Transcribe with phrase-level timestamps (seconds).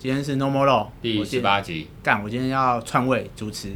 [0.00, 1.86] 今天是 No More Law 第十八集。
[2.02, 3.70] 干，我今天要篡位主持。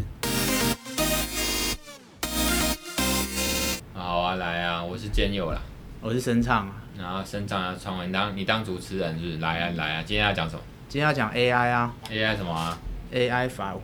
[3.92, 5.60] 好啊，来啊，我是兼友啦，
[6.00, 6.76] 我是声唱啊。
[6.98, 9.36] 然后声唱要篡位，你当你当主持人是不是？
[9.36, 10.62] 来啊来啊，今天要讲什么？
[10.88, 11.94] 今天要讲 AI 啊。
[12.10, 12.78] AI 什么啊
[13.12, 13.82] ？AI 法，我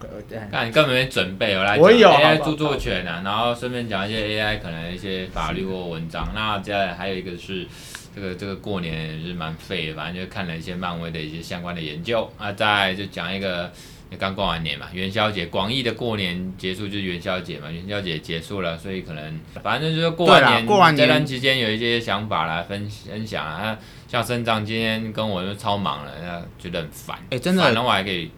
[0.50, 6.26] 看你根本没准备，我来讲 AI 著作权啊，然后顺便讲一些 AI 可能一些法律或文章。
[6.34, 7.68] 那接下来还有一个是。
[8.14, 13.70] 这个这个过年也是蛮废的，反正就看了一些漫威的一些相关的研究啊，再就讲一个，
[14.18, 28.30] 刚过完年嘛，元宵节，广义的过年结束就是元宵节嘛，元宵节结束了，所以可能反正就是过完年，过完年这段期间有一些想法来分分享啊，像生长今天跟我就超忙了，那觉得很烦，哎，真的，反正我还可以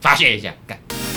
[0.00, 1.07] 发泄一下，干。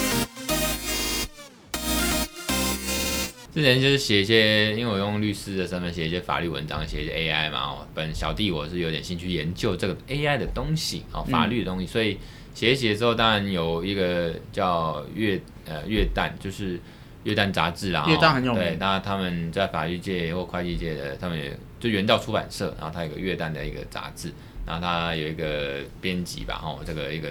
[3.54, 7.58] 之前就是写一些，因为我用律师的身份写一些法律文章，写一些 AI 嘛。
[7.58, 12.16] 哦，本小弟我是有点兴趣研究这个 AI 的东西，哦，法律的东西，所以
[12.54, 16.80] 写一写之后，当然有一个叫月呃月旦，就是
[17.24, 18.06] 月旦杂志啊。
[18.08, 18.62] 月旦很有名。
[18.62, 24.32] 对，那他们在法律界或会计界的，他们也就原道出版社，然后他有个月旦的一个杂志，
[24.66, 27.28] 然后他有一个编辑吧，哦，这个一个。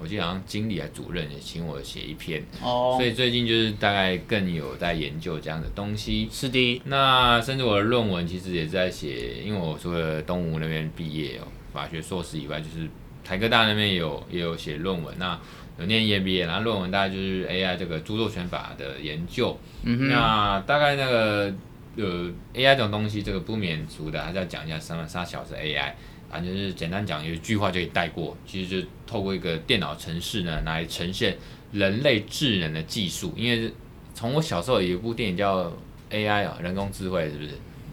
[0.00, 2.96] 我记得好像经理还主任也请我写一篇，oh.
[2.96, 6.28] 所以最近就是大概更有在研究这样的东西。
[6.30, 12.88] 是的，那甚至我的论文其实也在写，因为我除了东吴那边毕业哦，法学硕士以外，就是
[13.24, 15.12] 台科大那边也有也有写论文。
[15.18, 15.36] 那
[15.80, 19.58] 有念 EMBA，然后论文大概就是 AI 这个著作权法的研究。
[19.82, 21.52] 嗯哼，那大概那个
[21.96, 25.92] 呃 AI 这种东西，这个不免俗的还是要讲一下什么啥小是 AI。
[26.30, 28.36] 反正是简单讲，有一句话就可以带过。
[28.46, 31.36] 其实就透过一个电脑程式呢，来呈现
[31.72, 33.32] 人类智能的技术。
[33.36, 33.72] 因为
[34.14, 35.72] 从我小时候有一部电影叫
[36.10, 37.50] AI 啊，人工智慧是不是？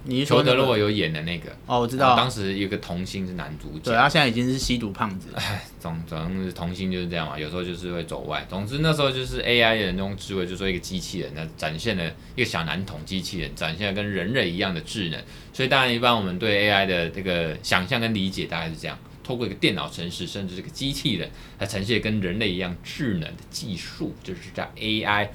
[0.07, 2.15] 你裘德洛有演的那个哦，我知道。
[2.15, 5.29] 当时有个童星是男主角，对，他现在已经是吸毒胖子。
[5.33, 8.45] 哎，总总之童星就是这样嘛，有时候就是会走歪。
[8.47, 12.03] 总之那时候就是 AI 人工智慧，就说一个机器人，那展现了
[12.35, 15.19] 一个小男童机器人，展现了跟人类一样的智能。
[15.51, 21.27] 所以当然一般我们对 AI 的这个想象跟理解大概是这样，透过一个电脑程式，甚至是个机器人，
[21.57, 25.29] 来呈现跟人类一样智能的技术，就是叫 AI。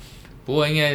[0.44, 0.94] 不过应该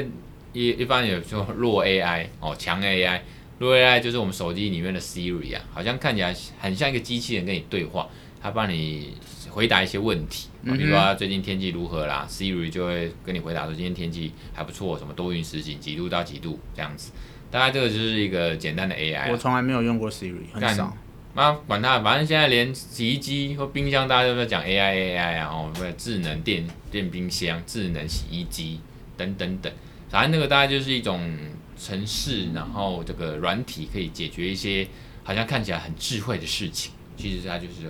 [0.54, 3.20] 一一般有说弱 AI 哦，强 AI。
[3.58, 8.10] 如果 AI 就是我们手机里面的 Siri 啊，好像看起来很像一个机器人跟你对话，
[8.42, 9.14] 它帮你
[9.50, 17.14] 回答一些问题，比如说最近天气如何啦，Siri 就会跟你回答说今天天气还不错，什么多云时晴，几度到几度这样子。
[17.50, 19.32] 大概这个就是一个简单的 AI。
[19.32, 20.94] 我从来没有用过 Siri，很少。
[21.34, 28.82] 那管它，反正现在连洗衣机或冰箱大家都在讲 AI AI 啊，哦，智能电电冰箱、智能洗衣机
[29.16, 29.72] 等等等，
[30.10, 31.22] 反正那个大概就是一种。
[31.78, 34.88] 程式，然后这个软体可以解决一些
[35.24, 37.90] 好像看起来很智慧的事情，其实它就是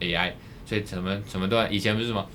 [0.00, 0.32] AI，
[0.64, 2.26] 所以什么什么都，以前不是什么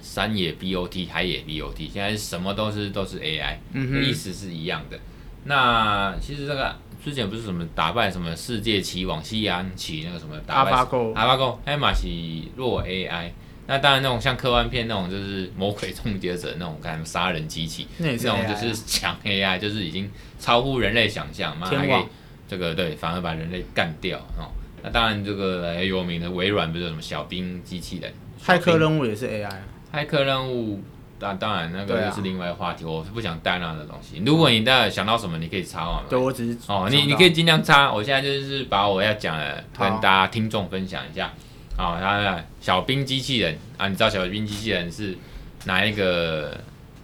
[0.00, 4.98] 山野 BOT，海野 BOT，现在什么都是都是 AI，嗯，意思是一样的。
[5.44, 13.30] 那其实这个之前不是什么打败什么世界棋王西洋棋那个什么打败阿巴狗，阿巴狗，艾玛西弱 AI。
[13.70, 20.10] 那当然，那种像科幻片那种，就是魔鬼终结者那种，看杀人机器，那种就是强 AI，就是已经
[20.40, 22.04] 超乎人类想象，妈，还可以
[22.48, 24.50] 这个对，反而把人类干掉哦。
[24.82, 28.12] 那当然，这个很有名的微软不是有什么小兵机器人？
[28.44, 29.48] 骇客任务也是 AI。
[29.92, 30.82] 骇客任务，
[31.20, 34.20] 当当然那个又是另外一个话题，我是不想带那样的东西。
[34.26, 36.02] 如果你待会想到什么，你可以插话。
[36.10, 37.92] 对，我只是哦，你你可以尽量插。
[37.92, 41.32] 我现在就是把我要讲的跟大家听众分享一下。
[41.80, 45.16] 好，他小兵机器人啊，你知道小兵机器人是
[45.64, 46.54] 哪一个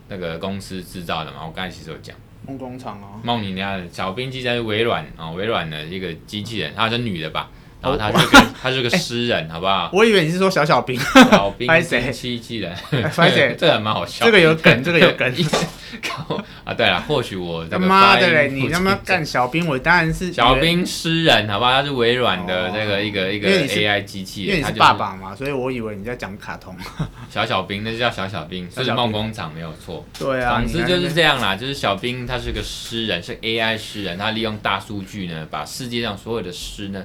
[0.09, 1.39] 那个公司制造的吗？
[1.47, 2.15] 我刚才其实有讲
[2.47, 3.19] 梦工厂哦。
[3.23, 7.49] 梦你那小兵机器人是微软啊，微软的一个机器人，她是女的吧？
[7.81, 9.89] 然后她是个她是个诗人，好不好？
[9.95, 11.01] 我以为你是说小小兵。
[11.01, 11.67] 小兵
[12.13, 12.77] 机器人，
[13.57, 14.27] 这个蛮好笑。
[14.27, 15.33] 这个有梗，这个有梗。
[16.65, 21.72] 啊，对了，或许我他妈的嘞，你他妈干小兵，我当然是小兵诗人，好不好？
[21.72, 26.77] 他是微软的这个一个一个 AI 机器人，因为你是爸爸嘛，所以我以为你在讲卡通。
[27.30, 30.04] 小小兵，那就叫小小兵，是梦工厂没有错。
[30.18, 37.04] 对啊，总之就是这样啦，就是小兵他是个诗人，是 AI 诗人，他利用大数据呢，把世界上所有的诗呢，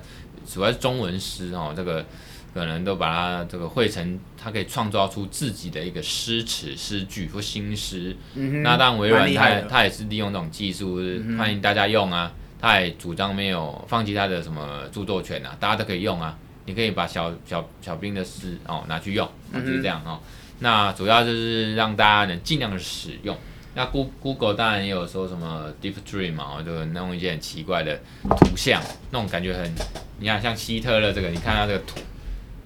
[0.52, 2.06] 主要是中文诗哦，这个。
[2.54, 8.16] 可能都把它这个汇成，它可以创造出自己的一个诗词、诗句或新诗。
[8.36, 11.00] 嗯、那当然，微软它它也是利用这种技术，
[11.38, 12.32] 欢迎大家用啊。
[12.60, 16.38] 它也主张没有放弃它的什么著作权啊，大家都可以用啊。
[16.66, 20.20] 你可以把小小小兵的诗哦拿去用，就是这样哦。
[20.60, 23.36] 那主要就是让大家能尽量的使用。
[23.74, 28.00] 那 Google 当然也有说什么 Deep Dream 嘛，就弄一些很奇怪的
[28.30, 29.74] 图像，那种感觉很，
[30.20, 32.00] 你看像希特勒这个，你看他这个图。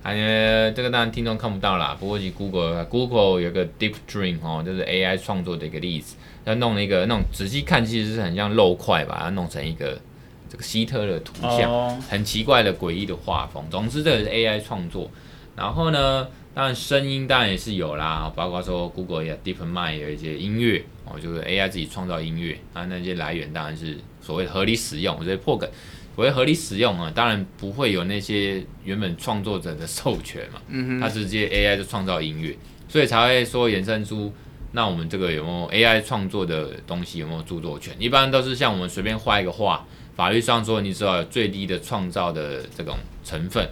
[0.05, 6.15] 还有这个当然听众看不到啦，不过其 Google Google 有个 Deep Dream 哦，就是 AI 创作的一个例子，
[6.45, 9.99] 它弄了一个那种仔细看其实是很像肉块，把它弄成一个
[10.47, 11.91] 这个希特勒图像，oh.
[12.07, 13.65] 很奇怪的诡异的画风。
[13.71, 15.09] 总之这个是 AI 创作，
[15.55, 25.67] 然后呢，当然声音当然也是有啦，包括说 Google 也 DeepMind 有一些音乐哦，就是 AI 自己创造音乐，啊那些来源当然是所谓合理使用，我觉得破梗。
[26.15, 32.55] 不会合理使用啊，当然不会有那些原本创作者的授权嘛，嗯哼，它直接 AI 就创造音乐，
[32.87, 34.31] 所以才会说衍生出，
[34.71, 37.93] 那我们这个有没有 AI 创作的东西有没有著作权？
[37.99, 39.85] 一般都是像我们随便画一个画。
[40.15, 43.67] 法律上说，你知道有最低的创造的这种成分，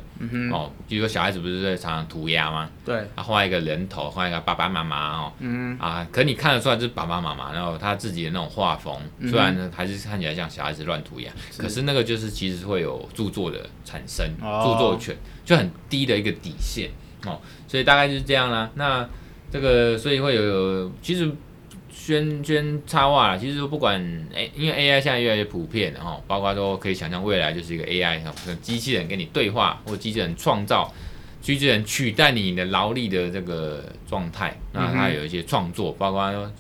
[0.51, 2.69] 哦，比如说小孩子不是在常常涂鸦吗？
[2.83, 16.89] 对，他画一个人头，画一个爸爸妈妈哦，嗯啊，可你看得出来这是爸爸妈妈，然后他自己的那种画风，嗯、虽然呢还是看起来像小孩子乱涂鸦，是可是那个就是其实会有著作的产生，哦、著作权就很低的一个底线
[17.25, 18.69] 哦，所以大概就是这样啦。
[18.75, 19.07] 那
[19.49, 21.31] 这个所以会有，有其实。
[22.05, 23.97] 宣宣插话了，其实不管
[24.35, 28.21] 哎，因为 AI 现在越来越普遍哦，包括说可以想象未来就是一个 AI，
[28.61, 30.93] 机器人跟你对话，或机器人创造，
[31.39, 36.51] 机器人取代你的劳力的这个状态，那它有一些创作，包括说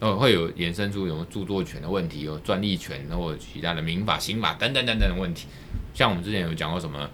[0.00, 5.46] 哦会有衍生出什么著作权的问题，有专利权，或者其他的民法、刑法等等等等的问题。
[5.94, 7.08] 像我们之前有讲过什么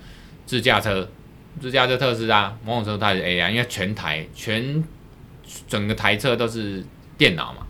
[0.46, 1.06] 自驾车，
[1.60, 4.82] 自驾车特斯拉，某种程度它是 AI，因为全台全
[5.68, 6.82] 整个台车都是。
[7.18, 7.65] 电脑嘛，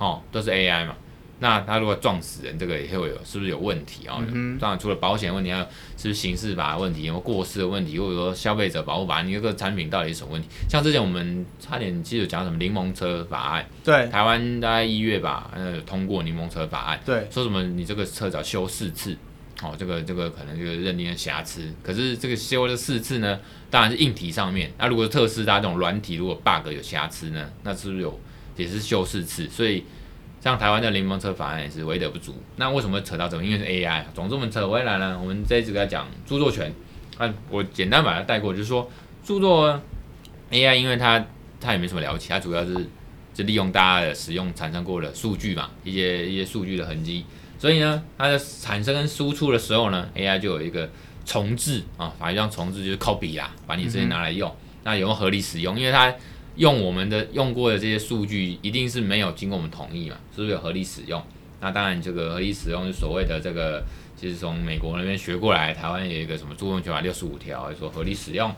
[0.00, 0.96] 哦，都是 AI 嘛，
[1.40, 4.16] 那它如果撞死人，这个也会有，是不是有问题啊？
[4.18, 5.64] 哦嗯、当然，除了保险问题，还有
[5.98, 10.48] 是不是刑事法的问题，有过失的问题，或者说消费者保护法，你这个产品到底是什么问题？
[10.70, 19.14] 像之前我们差点记得讲什么柠檬车法案，对，台湾大概一月吧，呃，通过柠檬车法案，对，说什么你这个车只要修四次，
[19.62, 23.38] 哦，这个这个可能就认定的瑕疵，可是这个修了四次呢，
[23.68, 28.18] 当然是硬体上面，那如果特斯拉这种软体如果 bug 有瑕疵呢，那是不是有？
[28.56, 29.84] 也是修四次，所以
[30.40, 32.34] 像台湾的柠檬车法案也是为德不足。
[32.56, 33.42] 那为什么扯到这？
[33.42, 34.04] 因为是 AI。
[34.14, 36.72] 总之我们扯回来呢，我们这一次在讲著作权。
[37.18, 38.90] 啊，我简单把它带过，就是说
[39.22, 39.78] 著作
[40.50, 41.22] AI，因为它
[41.60, 42.74] 它也没什么了不起，它主要是
[43.34, 47.26] 就利用大家的使用产生过的数据嘛，一些一些数据的痕迹。
[47.58, 50.88] 所以呢，它的产生跟输出的时候呢，AI 就有一个
[51.26, 54.50] 重制啊，法律上重制就是 copy 啦，把你这些拿来用。
[54.82, 55.78] 那有没有合理使用？
[55.78, 56.10] 因为它
[56.56, 60.16] 用我们的用过的这些数据，一定是没有经过我们同意嘛？
[60.34, 61.22] 是不是有合理使用？
[61.60, 63.84] 那当然，这个合理使用是所谓的这个，
[64.16, 68.50] 其实从美国那边学过来，台湾有一个什么著作权法六十五条，说合理使用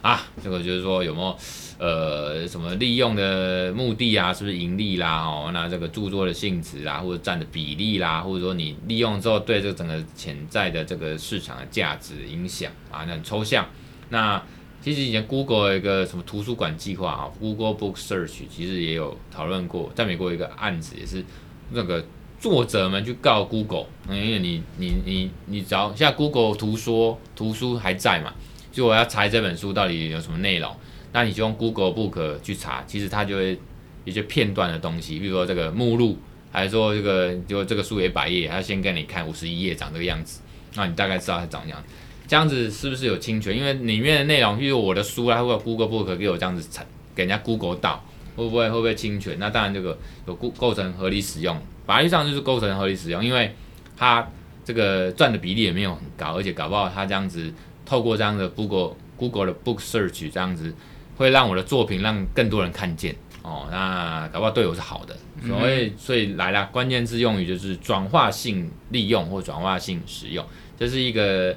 [0.00, 1.36] 啊，这个就是说有没有
[1.78, 5.22] 呃什么利用的目的啊，是不是盈利啦？
[5.24, 13.66] 哦，那这个著作的性质啊，或者占的比例啦，或者说你利用之后对这整个潜在的这个市场的价值影响啊，那很抽象，
[14.08, 14.42] 那。
[14.86, 21.24] 其实以前 Google 一个什么图书馆计划啊，Google Book Search 其实也有讨论过，在美国一个案子也是
[21.72, 22.06] 那个
[22.38, 28.32] 作者们去告 Google，因为你你你你只要现在 Google 图说图书还在嘛，
[28.70, 30.72] 就我要查这本书到底有什么内容，
[31.12, 33.58] 那你就用 Google Book 去查，其实它就会
[34.04, 36.16] 一些片段的东西，比如说这个目录，
[36.52, 40.42] 还是说这个就这个书有百页，它先给你看五十一页长这个样子，
[40.76, 41.88] 那你大概知道它长这样子。
[42.28, 43.56] 这样子是不是有侵权？
[43.56, 46.68] 因为里面的内容，譬如我的书啊，或者 Google Book 给我这样子
[47.14, 48.04] 给人家 Google 到，
[48.34, 49.38] 会不会会不会侵权？
[49.38, 51.56] 那当然这个有构构成合理使用，
[51.86, 53.54] 法律上就是构成合理使用，因为
[53.96, 54.28] 它
[54.64, 57.52] 这个赚的比例也没有很高，而且搞不好它这样子
[57.84, 60.74] 透过这样的 Google Google 的 Book Search 这样子，
[61.16, 65.16] 会让我的作品让更多人看见哦，那搞不好对我是好的。
[65.46, 70.44] 所以所以来了，关键字用语就是转化性利用或转化性使用，
[70.76, 71.54] 这是一个。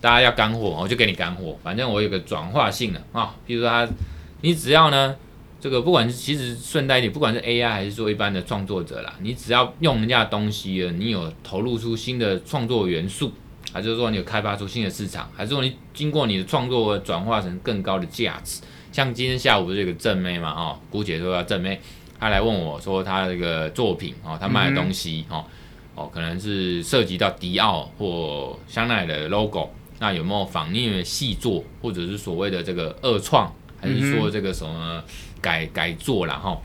[0.00, 1.56] 大家要干货，我就给你干货。
[1.62, 3.86] 反正我有个转化性的啊，比如说他，
[4.40, 5.14] 你只要呢，
[5.60, 13.30] 这个不管是其实顺带一点，不管是 AI 还是说一般的创作者啦，你只要用人家的东西，你有投入出新的创作元素，
[13.72, 18.62] 还是说你有开发出新的市场，还是说你经过你的创作转化成更高的价值？
[18.90, 21.78] 像今天下午这个正妹嘛，哦，姑且说要正妹，
[22.18, 25.44] 她来问我说她这个作品哦，她卖的东西哦，
[25.94, 29.68] 哦，可能是涉及到迪奥或香奈儿的 logo。
[30.00, 35.04] 那有没有仿聂细作，或者是所谓的这个二创，还是说这个什么
[35.42, 36.60] 改改作然后？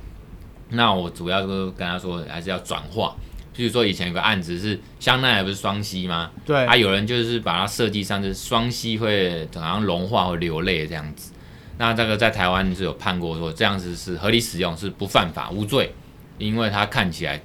[0.70, 3.14] 那我主要都跟他说，还是要转化。
[3.54, 6.32] 譬如说以前有个案子是香奈儿不是双 C 吗？
[6.46, 11.34] 对，啊，有人就是把它设计上就是双 C 会好像融化或流泪这样子。
[11.78, 15.94] 那这个在台湾是有判过说这样子是合理使用，是不犯法无罪，
[16.38, 17.42] 因为它看起来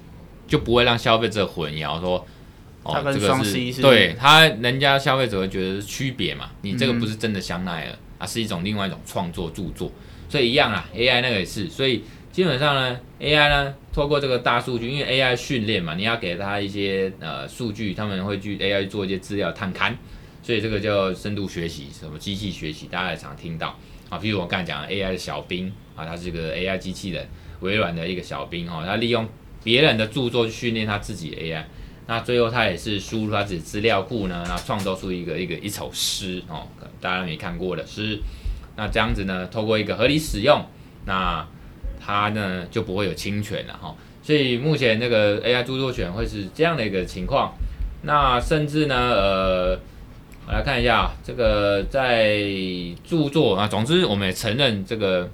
[0.47, 2.25] 就不会让消费者混淆说。
[2.83, 6.49] 哦，这个是对他人家消费者会觉得是区别嘛？
[6.63, 9.91] 你这个不是真的香奈儿，啊，是一种另外一种创作著作，
[10.27, 19.93] 所以一样啊，AI 那个也是，所以基本上呢，AI 呢，透过这个大数据，因为 AI 训练嘛，你要给它一些呃数据，他们会去 AI 做一些资料探勘，
[20.41, 23.77] 所以这个叫深度学习，什么机器学习，大家也常听到
[24.09, 29.29] 啊，比如我刚才讲的 AI 的小兵啊，它是一个 AI 机器人，微软的一个小兵哈，它利用
[29.63, 31.63] 别人的著作去训练它自己的 AI。
[32.11, 36.67] 那最后他也是输入他自己资料库呢，然后创造出一个一个一首诗哦，
[36.99, 38.19] 大家没看过的诗。
[38.75, 40.61] 那这样子呢，透过一个合理使用，
[41.05, 41.47] 那
[42.05, 43.95] 它呢就不会有侵权了哈。
[44.21, 47.53] 所以目前那个 AI 著作权会是这样的一个情况。
[48.01, 49.79] 那甚至呢，呃，
[50.47, 52.41] 我来看一下这个在
[53.05, 55.29] 著作啊，总之我们也承认这个，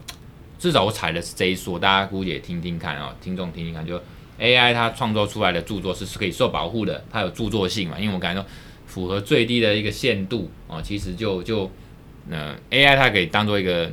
[0.60, 4.00] 至少我踩的是这一说，大家估计也听听看啊，听众听听看就。
[4.40, 8.00] AI 它创作出来的著作是是可以受保护的，它有著作性嘛？
[8.00, 8.48] 因为我感觉说
[8.86, 11.70] 符合最低的一个限度哦，其实就就
[12.30, 13.92] 呃 AI 它可以当做一个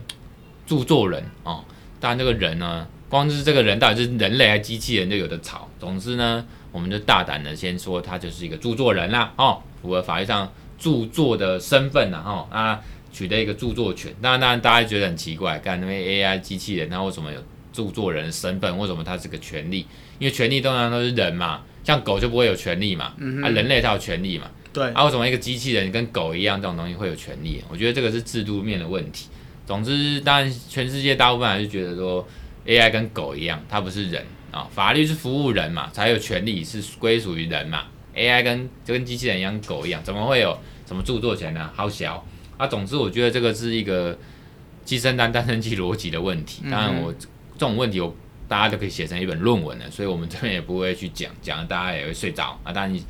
[0.67, 1.65] 著作人哦。
[2.01, 5.69] 当然这个人呢，光是这个人到底是人类还是机器人就有的吵。
[5.81, 12.81] 总之呢，我们就大胆的先说他就是一个著作人啦哦，符合法律上著作的身份呐哦，啊
[13.13, 14.15] 取得一个著作权。
[14.21, 17.41] 当然当然大家觉得很奇怪，干那 AI 机器人它为什么有
[17.75, 18.79] 著作人的身份？
[18.79, 19.81] 为什么他是个权利？
[20.19, 27.61] 因为权利通常都是人嘛，像狗就不会有权利嘛，嗯、啊，人类才有权利嘛，对，啊，为什么一个机器人跟狗一样这种东西会有权利？
[27.69, 29.29] 我觉得这个是制度面的问题。
[29.67, 32.27] 总之，当然全世界大部分还是觉得说
[32.65, 37.85] AI 跟狗一样，它不是人啊、哦，法律是服务人嘛，才有权利是归属于人嘛。
[38.15, 41.69] AI 跟就跟机器人一样，狗一样，怎么会有什么著作权呢？
[41.75, 42.25] 好小
[42.57, 42.65] 啊！
[42.65, 44.17] 总之，我觉得这个是一个
[44.85, 46.63] 鸡生蛋，蛋生鸡逻辑的问题。
[46.71, 47.13] 当然我，
[47.55, 48.15] 这种问题我。
[48.47, 52.71] 大家都可以写成一本论文了，所以我们这边也不会去讲，讲了大家也会睡着啊。
[52.71, 53.01] 当然，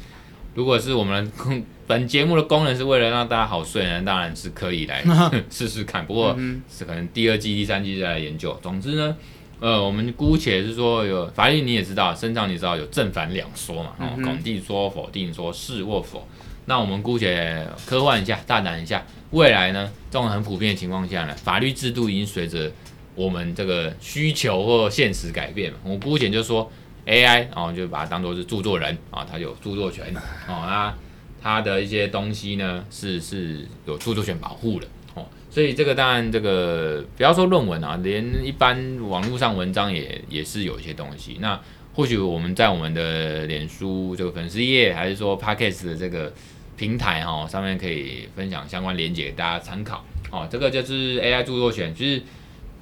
[0.54, 1.30] 如果是我们
[1.88, 5.04] 本节目的功能是为了让大家好睡呢，当然是可以来
[5.50, 6.06] 试试看。
[6.06, 6.38] 不过
[6.70, 8.56] 是可能第二季、第三季再来研究。
[8.62, 9.16] 总之呢，
[9.58, 16.26] 呃，我们姑且是说有法律，你也知道，身上你知道有正反两说嘛，哦，肯定说、否定说，是或否。
[16.66, 22.70] 那我们姑且科幻一下，大胆一下，未来呢，这种很普遍的情况下呢，法律制度已经随着。
[23.14, 26.70] 我们这个需求或现实改变嘛，我姑且就说
[27.06, 30.06] AI，然后就把它当做是著作人啊，它有著作权
[30.48, 30.94] 哦，那
[31.40, 41.36] 它的一些东西呢是是有著作权保护的哦，所以这个当然这个不要说论文啊，连一般网络上文章也也是有一些东西。
[41.40, 41.60] 那
[41.94, 46.32] 或许我们在我们的脸书这个粉丝页，还是说 Podcast 的这个
[46.76, 50.48] 平台哈上面可以分享相关连接给大家参考哦。
[50.50, 52.20] 这个就是 AI 著作权，就是。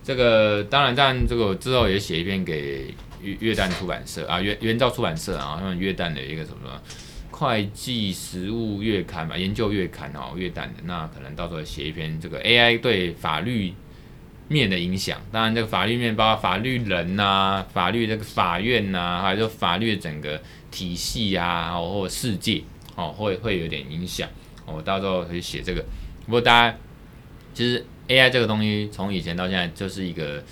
[0.05, 2.93] 这个当然，当然，这个我之后也写一篇给
[3.23, 6.83] 约约旦出版社啊，原原造出版社啊，他们约旦的一个什么
[7.31, 13.73] 会计实务月刊嘛，研究月刊哦，约旦的，那可能到时候写一篇这个 AI 对法律
[14.49, 15.21] 面的影响。
[15.31, 20.43] 当然，这个法律面包括法律人呐、法律这个法院呐、啊，还有法律整个
[20.73, 22.61] 体系啊，或者世界
[22.97, 24.29] 哦，会会有点影响。
[24.67, 25.85] 我到时候可以写这个。
[26.27, 26.77] 不过大家
[27.55, 27.87] 其实。
[28.09, 30.43] AI 这个东西从以前到现在就是一个，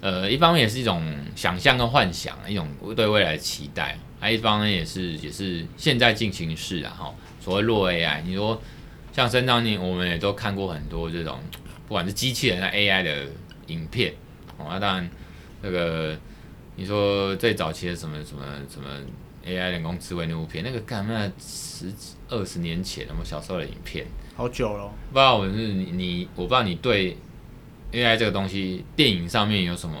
[0.00, 1.02] 呃，一方面也是一种
[1.34, 7.14] 想象跟幻想，一种对未来的期待；还一方面也是也是现在进行式啊，哈。
[7.40, 8.62] 所谓弱 AI，你说
[9.12, 11.40] 像身上你我们也都看过很多这种，
[11.88, 13.26] 不管是机器人的 AI 的
[13.66, 14.12] 影片，
[14.58, 15.10] 哦，那当然
[15.60, 16.16] 那个
[16.76, 18.88] 你说最早期的什么什么什么
[19.46, 24.06] AI 人工智慧那部片，那个干那十几二十年前我们小时候的影片。
[24.36, 27.16] 好久了，不知道我是你你，我不知道你对
[27.92, 29.96] AI 这个东西电影上面有什么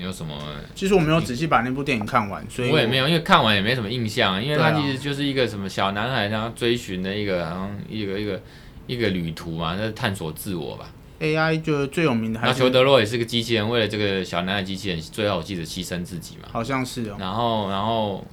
[0.00, 0.34] 有什么？
[0.74, 8.40] 其实我没有仔细把那部电影看完，所以我，我也没有，因为看完也没什么印象，因为它其实就是一个什么小男孩他追寻的一个好像一个一个
[8.86, 10.90] 一个旅途嘛，那是探索自我吧。
[11.20, 16.48] AI 就最有名的还是，那裘德洛也是个机器人，为了这个小男孩机器人，最后我记得牺牲自己嘛。
[16.50, 17.16] 好像是哦。
[17.18, 18.26] 然后然后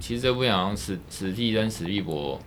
[0.00, 2.40] 其实这部电影好像史史蒂跟史匹柏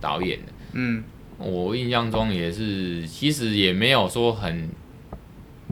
[0.00, 1.04] 导演的，嗯。
[1.40, 4.68] 我印象中也是，其实也没有说很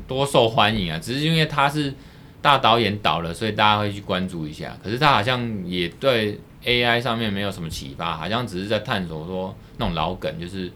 [0.07, 1.93] 多受欢迎啊，只是因为他是
[2.41, 4.79] 大导演导了，所以大家会去关注一下。
[4.81, 10.71] 可是他好像也对 AI 上面没有什么启发，好像只是在探索说那种老梗，就是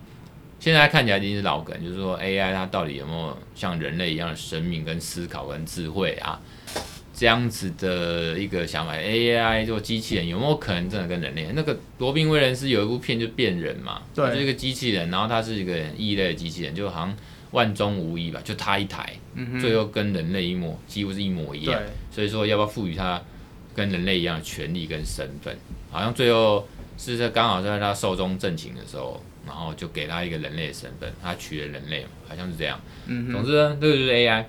[0.58, 6.40] 现在看起来已经是老梗，就是说 AI 它到底有没有像人类一样的生命跟思考跟智慧啊？
[7.20, 11.46] 这样子的一个想法，AI 做机器人有没有可能真的跟人类？
[11.54, 17.14] 那个罗宾威廉斯有一部片就变人嘛，对，就是一个机器人，然后他是一个异类的机器人，就好像
[17.50, 21.78] 万中无一吧，就他一台，嗯、最后跟人类一模，几乎是一模一样。
[22.10, 23.20] 所以说要不要赋予他
[23.74, 25.54] 跟人类一样的权利跟身份？
[25.90, 32.80] 好像最后是在刚好在他寿终正寝的时候，然后就给他一个人类的身份，他取了人类嘛，好像是这样。
[33.04, 34.46] 嗯哼，总之呢，这个就是 AI。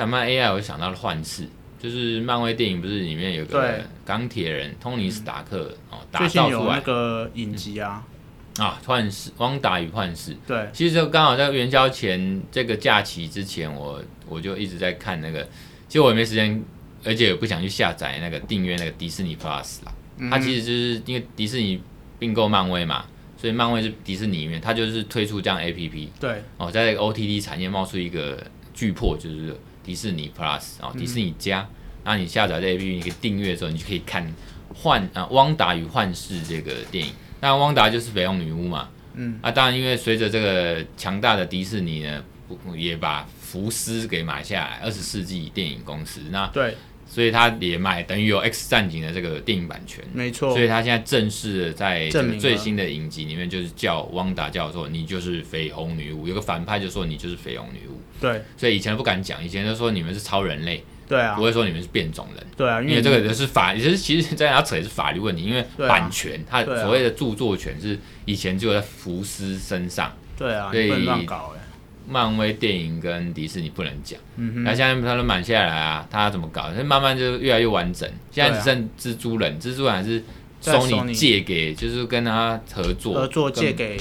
[0.00, 0.50] 干嘛 AI？
[0.50, 1.46] 我就想到了幻视，
[1.78, 8.02] 就是漫威电影不是里面有个钢铁人托尼史塔克哦，打造出来那个影集啊。
[8.56, 10.34] 啊，幻视，汪达与幻视。
[10.46, 15.42] 对，其实就刚好在元宵前这个假期之前，我我就一直在看那个，
[15.86, 16.64] 其实我也没时间，
[17.04, 19.92] 而且也不想去下载那个订阅那个迪士尼 Plus 啦。
[20.16, 21.78] 嗯、它其实就是因为迪士尼
[22.18, 23.04] 并购漫威嘛，
[23.36, 26.08] 所以漫威是迪士尼里面，它就是推出这样 APP。
[26.18, 26.42] 对。
[26.56, 28.42] 哦，在 OTT 产业冒出一个
[28.72, 31.68] 巨破，就是迪士尼 Plus 哦，迪士尼加。
[32.04, 34.26] 那、嗯、你下载这 APP，你可以订阅的时候，你就可以看
[34.74, 37.12] 幻啊汪达与幻视这个电影。
[37.40, 42.22] 那汪达就是绯红女巫嘛，嗯，啊，当然，因为随着这个强大的迪士尼呢，
[42.76, 46.76] 也把福斯给买下来，二十世纪电影公司，那对，
[47.10, 60.84] 所以他也买，等于有 X 战警的这个电影版权，没错，所以他现在正式的在这个最新的影集里面，就是叫汪达叫做你就是绯红女巫，有个反派就说你就是绯红女巫，对，所以以前不敢讲，以前就说你们是超人类。
[61.08, 62.46] 对啊，不会说你们是变种人。
[62.56, 70.16] 对啊，因为这个就是法，其实其实在他扯也是法律问题，因为版权，他所谓的著作权是以前就在福斯身上。
[70.38, 71.59] 对啊，所以乱搞哎。
[72.10, 74.18] 漫威电影跟迪士尼不能讲。
[74.64, 76.72] 那现在他都买下来啊，他怎么搞？
[76.76, 78.10] 他慢慢就越来越完整。
[78.30, 80.22] 现在只剩蜘蛛人，蜘蛛人还是
[80.60, 83.14] Sony 借给，就是跟他合作。
[83.14, 83.96] 合作借给。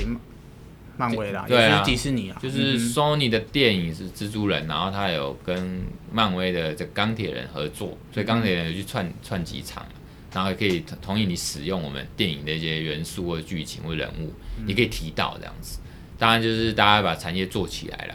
[0.98, 5.80] 漫威啦，对啊，迪士尼啊，就是 Sony 的电影是蜘蛛人，然后他有跟
[6.12, 9.86] 漫威的这钢铁人合作，所以钢铁人有去串串几场，
[10.34, 14.34] 然后也可以同意你使用我们电影的一些元素或剧情或人物，
[14.66, 15.80] 你可以提到这样子。
[16.20, 18.14] 当然就是大家把产业做起来了。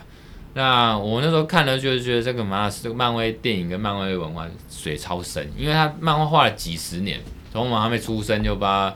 [0.55, 7.19] 那我那时候看了，就是觉得这个马这个漫威电影跟漫威文化水超深，因为他漫画画了几十年，
[7.53, 8.95] 从我们还没出生就把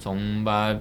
[0.00, 0.74] 从把。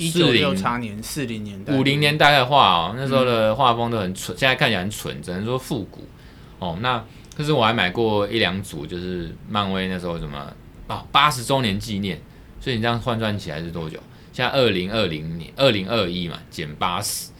[0.00, 6.06] 一九六八年，四零年代，五零年代的画哦，那时候的画风都很蠢，嗯、现在看起来很蠢，只能说复古
[6.60, 6.78] 哦。
[6.80, 7.04] 那
[7.36, 10.38] 可是我还买过一两组，就是漫威那时候什么
[10.86, 12.16] 啊八十周年纪念，
[12.60, 13.98] 所以你这样换算起来是多久？
[14.38, 17.30] 现在二零二零年，二零二一嘛，减八十，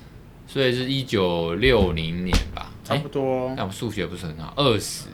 [0.48, 3.54] 所以是一九六零年吧，差不多。
[3.56, 5.04] 但我数学不是很好，二十，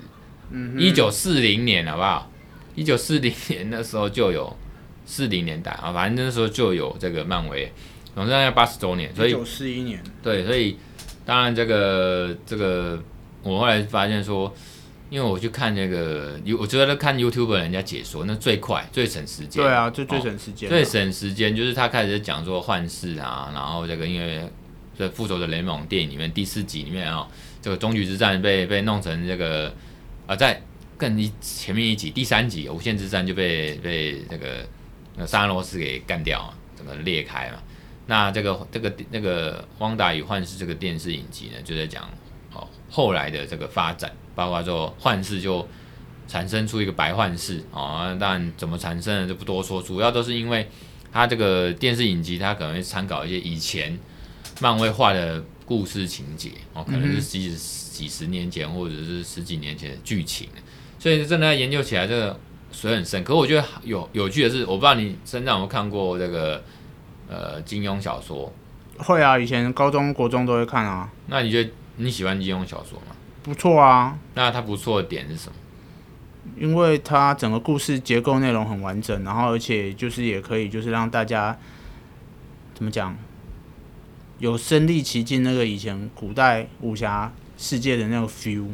[0.50, 2.30] 嗯，一九四零年好不好？
[2.74, 4.56] 一九四零年那时候就有。
[5.06, 7.70] 四零年代啊，反正那时候就有这个漫威，
[8.14, 10.78] 总之要八十周年，所以一九四一年，对，所以
[11.26, 12.98] 当然这个这个，
[13.42, 14.50] 我后来发现说，
[15.10, 24.42] 因为我去看那个，我觉得看 YouTube 人家解说，那最快最省时间，对啊，就最省时间，哦，最省时间就是他开始讲说幻视啊，然后这个因为
[24.96, 27.28] 这复仇者联盟电影里面第四集里面啊，
[27.62, 29.72] 这个终局之战被被弄成这个
[30.26, 30.62] 啊，在
[30.96, 34.66] 更一前面一集第三集无限之战就被被这个。
[35.16, 37.62] 那萨罗斯给干掉，整个裂开嘛。
[38.08, 42.02] 那这个这个那个《汪达与幻视》这个电视影集呢，就在讲
[42.52, 45.66] 哦后来的这个发展，包括说幻视就
[46.28, 50.68] 产生出一个白幻视哦，但怎么产生的就不多说，主要都是因为
[51.12, 53.98] 它这个电视影集，它可能会参考一些以前
[54.60, 60.48] 漫威画的故事情节哦，可能是几几十年前或者是十几年前的剧情，
[60.98, 62.38] 所以真的研究起来这个。
[62.76, 66.60] 水很深，可我觉得有有趣的是，我不知道你身上有没有看过这个
[67.28, 68.52] 呃金庸小说？
[68.98, 71.08] 会啊，以前高中国中都会看啊。
[71.28, 73.14] 那你觉得你喜欢金庸小说吗？
[73.44, 74.18] 不错啊。
[74.34, 75.54] 那它不错的点是什么？
[76.58, 81.56] 因为它整个故事结构内容很完整，然后而且就是也可以就是让大家
[82.74, 83.16] 怎么讲，
[84.38, 88.68] 有身临其境那个以前古代武侠世界的那个 feel。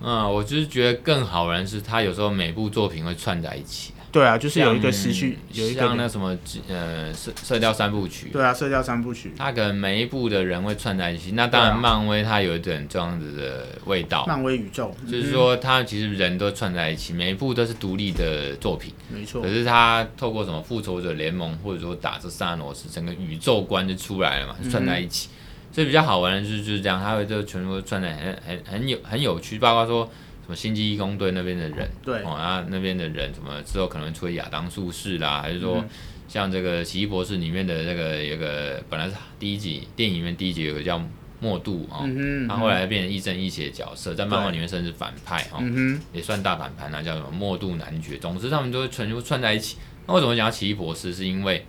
[0.00, 3.92] 嗯，我就是觉得更好玩是，他有时候每部作品会串在一起。
[4.12, 6.36] 对啊，就是有一个时序，有一个像那什么
[6.68, 8.28] 呃射射雕三部曲。
[8.30, 9.32] 对啊，射雕三部曲。
[9.38, 11.32] 它可能每一部的人会串在一起。
[11.32, 14.26] 那当然，漫威它有一点这样子的味道。
[14.26, 18.92] 漫威宇宙就是说，它其实人都串在一起，每一部都是独立的作品。
[19.08, 19.40] 没错。
[19.40, 25.30] 可是它透过什么复仇者联盟，或者说打这萨诺斯，整个宇宙观就出来了嘛，就串在一起。
[25.72, 30.10] 所以比较好玩的就是就是这样，它会就全部串在很很很有很有趣，包括说。
[30.54, 35.84] 星际义工队那边的人，对哦，啊那边的人什么之后可能出亚当术士啦，还是说
[36.28, 41.02] 像这个奇异博士里面的那个有个本来是第一集电影里面第一集有个叫
[41.40, 42.06] 莫杜啊，
[42.48, 48.16] 他、后来变成亦正亦邪的角色，在漫画里面甚至反派哦，嗯、也算大反派那叫什么莫杜男爵。
[48.18, 49.76] 总之他们都会全部串在一起。
[50.06, 51.12] 那为什么讲到奇异博士？
[51.12, 51.66] 是因为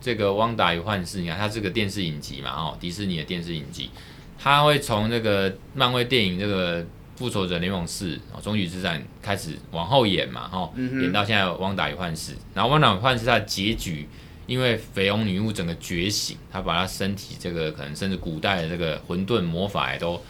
[0.00, 3.90] 这个汪达与幻视，你看它是个电视影集嘛，哦，迪士尼的电视影集，
[4.38, 6.86] 它会从这个漫威电影这个。
[7.18, 14.06] 复仇者联盟四哦，终局之战开始往后演嘛，哈、嗯，演到现在汪达与幻视，然后汪达与幻视它的结局，
[14.46, 20.22] 因为绯红女巫整个觉醒，她把她身体这个可能甚至古代的这个混沌魔法也都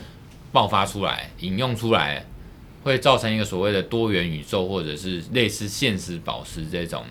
[0.50, 2.24] 爆发出来，引用出来，
[2.82, 7.04] 会造成一个所谓的多元宇宙或者是类似现实宝石这种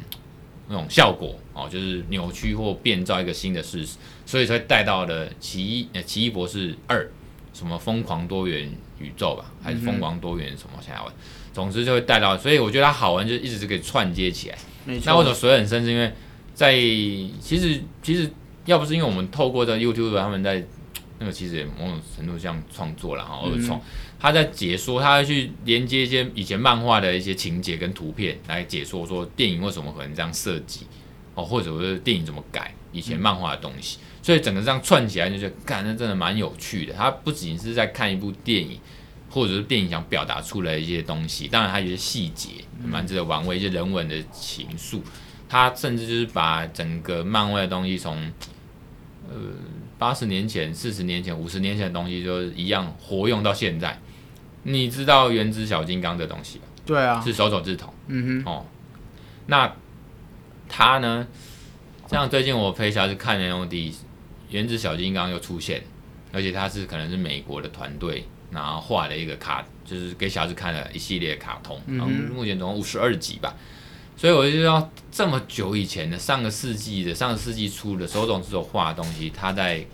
[0.68, 7.08] 那种效果哦，就是扭曲或变造一个新的事实，所以才带到了奇异呃奇异博士二。
[7.54, 10.82] 什么疯狂多元宇宙吧，还是疯狂多元什么？
[10.82, 11.14] 想要玩，
[11.54, 14.58] 总之就会带到，所以我觉得它好玩，就一直是可以串接起来。
[14.86, 15.84] 那为什么水很深？
[15.84, 16.12] 是因为
[16.54, 18.32] 在其实其实
[18.66, 20.64] 要不是因为我们透过这 YouTube 他们在
[21.20, 23.82] 那个其实也某种程度像创作了哈，二创，
[24.20, 30.82] 他在解说，他会去连接一些以前漫画的一些情节跟图片来解说，说电影为什么可能这样设计
[31.38, 34.00] 哦，或者是电影怎么改以前漫画的东西。
[34.24, 36.94] 所以整个这样串起来就觉得，看，那真的蛮有趣的。
[36.94, 38.80] 它不仅是在看一部电影，
[39.30, 42.50] 或者是电影想表达出来的一些东西，当然还有一些细节
[42.84, 45.00] 蛮值得玩味，一些人文的情愫。
[45.48, 48.18] 它甚至就是把整个漫威的东西从
[49.30, 49.36] 呃
[49.98, 53.98] 八十年前、四十年前、五十年前的东西，就一样活用到现在。
[54.64, 56.66] 你知道原子小金刚这东西吧？
[56.86, 57.94] 对啊，是手手治虫。
[58.08, 58.66] 嗯哼，哦，
[59.46, 59.74] 那
[60.68, 61.28] 他呢？
[62.10, 63.94] 像最近我陪小孩子看 NOD。
[64.50, 65.84] 原子小金刚又出现，
[66.32, 73.54] 而且他是可能是美国的团队，然后画了一个卡，就是给小孩子看了一系列卡通，然后目前总共五十二集吧。
[74.16, 79.86] 所以我就知道这么久以前的上个世纪的上个世纪初的手冢治虫画的东西，他在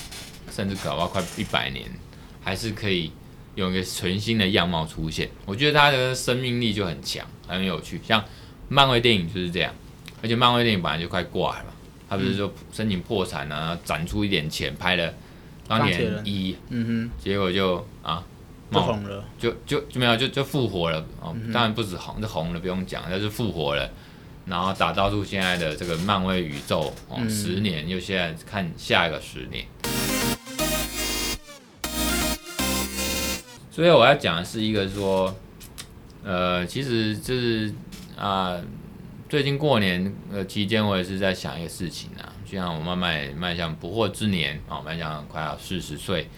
[0.52, 1.90] 甚至搞到快一百年，
[2.44, 3.12] 还是可以
[3.56, 5.28] 有一个全新的样貌出现。
[5.48, 8.00] 我觉得他的生命力就很强，很有趣。
[8.08, 8.24] 像
[8.70, 9.74] 漫威电影就是这样，
[10.24, 11.66] 而且漫威电影本来就快挂了。
[12.10, 15.14] 他不是说申请破产啊，攒出一点钱拍了
[15.68, 18.24] 当年一，嗯哼，结果就啊，
[18.72, 21.36] 就红了，就就就没有，就就复活了哦。
[21.52, 23.90] 当然不止红，就红了不用讲，但是复活了，
[24.46, 29.66] 然后打造出现在的这个漫威宇宙哦，十年又现在看下一个十年。
[33.70, 35.36] 所以我要讲的是一个说，
[36.24, 37.74] 呃，其实就是
[38.16, 38.58] 啊。
[39.34, 46.30] 最近过年呃期间，我也是在想一个事情啊，就像我慢慢迈向不惑之年啊，迈向快要四十岁，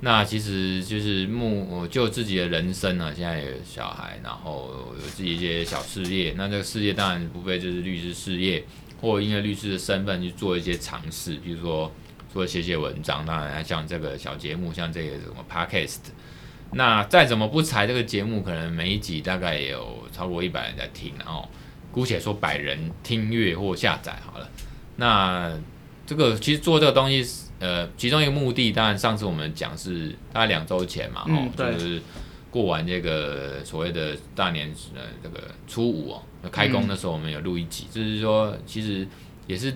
[0.00, 4.68] 那其实就是目就自己的人生呢，现在有小孩，然后
[5.00, 8.64] 有自己一些小事业，那这个事业当然不非就是律师事业，
[9.00, 11.92] 或因为律师的身份去做一些尝试，比如说
[12.32, 16.00] 做写写文章，当然像这个小节目，像这个什么 podcast，
[16.72, 21.48] 那再怎么不才，这个节目可能每一集大概也有超过一百人在听，然后。
[21.94, 24.50] 姑且说百人听阅或下载好了，
[24.96, 25.56] 那
[26.04, 27.24] 这个其实做这个东西，
[27.60, 32.02] 呃，其中一个目的，当然上次我们讲是大概两周前嘛，哦、嗯，就是
[32.50, 39.06] 过完这个所谓的大年呃这个初五哦，开工的时候我们有录一集，嗯、就是说其实
[39.46, 39.72] 也是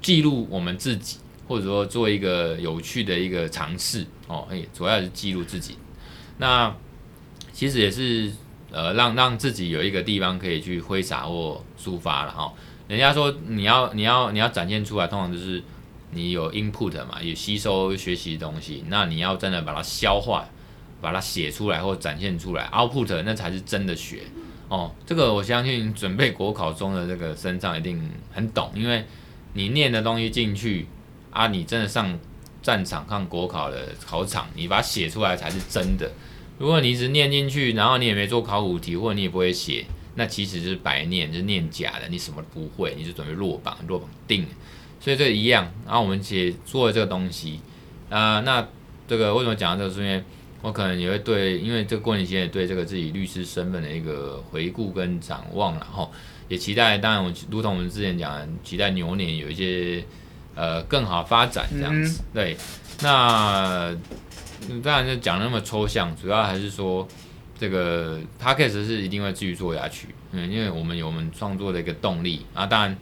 [0.00, 5.76] 记录我们自己，或者说做一个有趣的一个尝试哦，哎，主要是记录自己，
[6.38, 6.74] 那
[7.52, 8.32] 其实也是。
[8.72, 12.52] 呃，让让自己有一个地方可以去挥洒或抒发了哈。
[12.88, 15.62] 人家说你要你要你要展现出来，通常就是
[16.10, 18.82] 你有 input 嘛，有吸收学习东西。
[18.88, 20.46] 那你要真的把它消化，
[21.00, 24.22] 把它写出来或展现出来，output 那才是真的学
[24.68, 24.90] 哦。
[25.06, 29.04] 这个我相信准备国考中的这个身上一定很懂，因为
[29.52, 30.86] 你念的东西进去
[31.30, 32.18] 啊，你真的上
[32.62, 36.10] 战场看国考的考场，你把它写出来才是真的。
[36.58, 39.84] 如果你一直念进去，然后你也没做考古题，或者你也不会写，
[40.14, 44.46] 那其实就是白念，就是念假的，你什么都不会，你就准备落榜，落榜定。
[45.00, 45.72] 所以这一样。
[45.84, 47.58] 然后我们写做了这个东西，
[48.08, 48.68] 啊、呃，那
[49.08, 49.94] 这个为什么讲到这个？
[49.94, 50.22] 是因为
[50.60, 56.12] 我可能也会对，因为这个过年期间也对这个自己律师身份的一个回顾跟展望，然后
[56.46, 60.04] 也期待，当然我如同我们之前讲的，期待牛年有一些
[60.54, 62.22] 呃更好发展这样子。
[62.22, 62.56] 嗯、对，
[63.00, 63.96] 那。
[64.82, 67.06] 当然就讲那么抽象，主要还是说
[67.58, 72.66] 这个 podcast 是一定会继续做下去，嗯，因为我们有我们创作的一个动力啊。
[72.66, 72.96] 当然，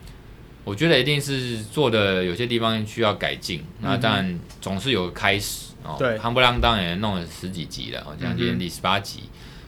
[0.63, 5.95] 我觉得一定是做的有些地方需要改进，那当然总是有开始哦。
[5.97, 9.23] 对，夯不啷当也弄了十几集了，像今天第十八集，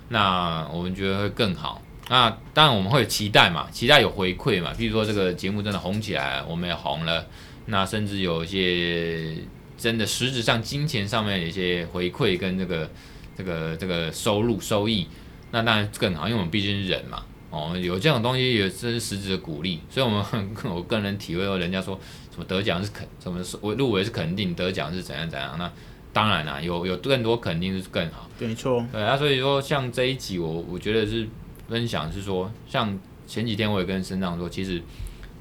[0.09, 1.81] 那我们觉得会更好。
[2.09, 7.25] 那当然我们会有期待嘛，期待有回馈嘛，比如说这个节目真的红起来，我们也红了，
[7.65, 9.37] 那甚至有一些。
[9.77, 12.89] 真的实质上金钱上面的一些回馈跟这个
[13.37, 15.07] 这个这个收入收益，
[15.51, 20.23] 那当然更好，因为我们毕竟是人嘛，哦，有这种东西也是实质的鼓励，所以我们
[20.65, 21.99] 我个人体会到，人家说
[22.31, 25.71] 什么得奖是肯，什么我入围是肯定，得奖是怎样怎样，那
[26.11, 28.85] 当然啦、啊，有有更多肯定是更好，没错。
[28.91, 31.27] 对啊，所以说像这一集我我觉得是
[31.67, 34.81] 分享是说，像前几天我也跟身障说，其实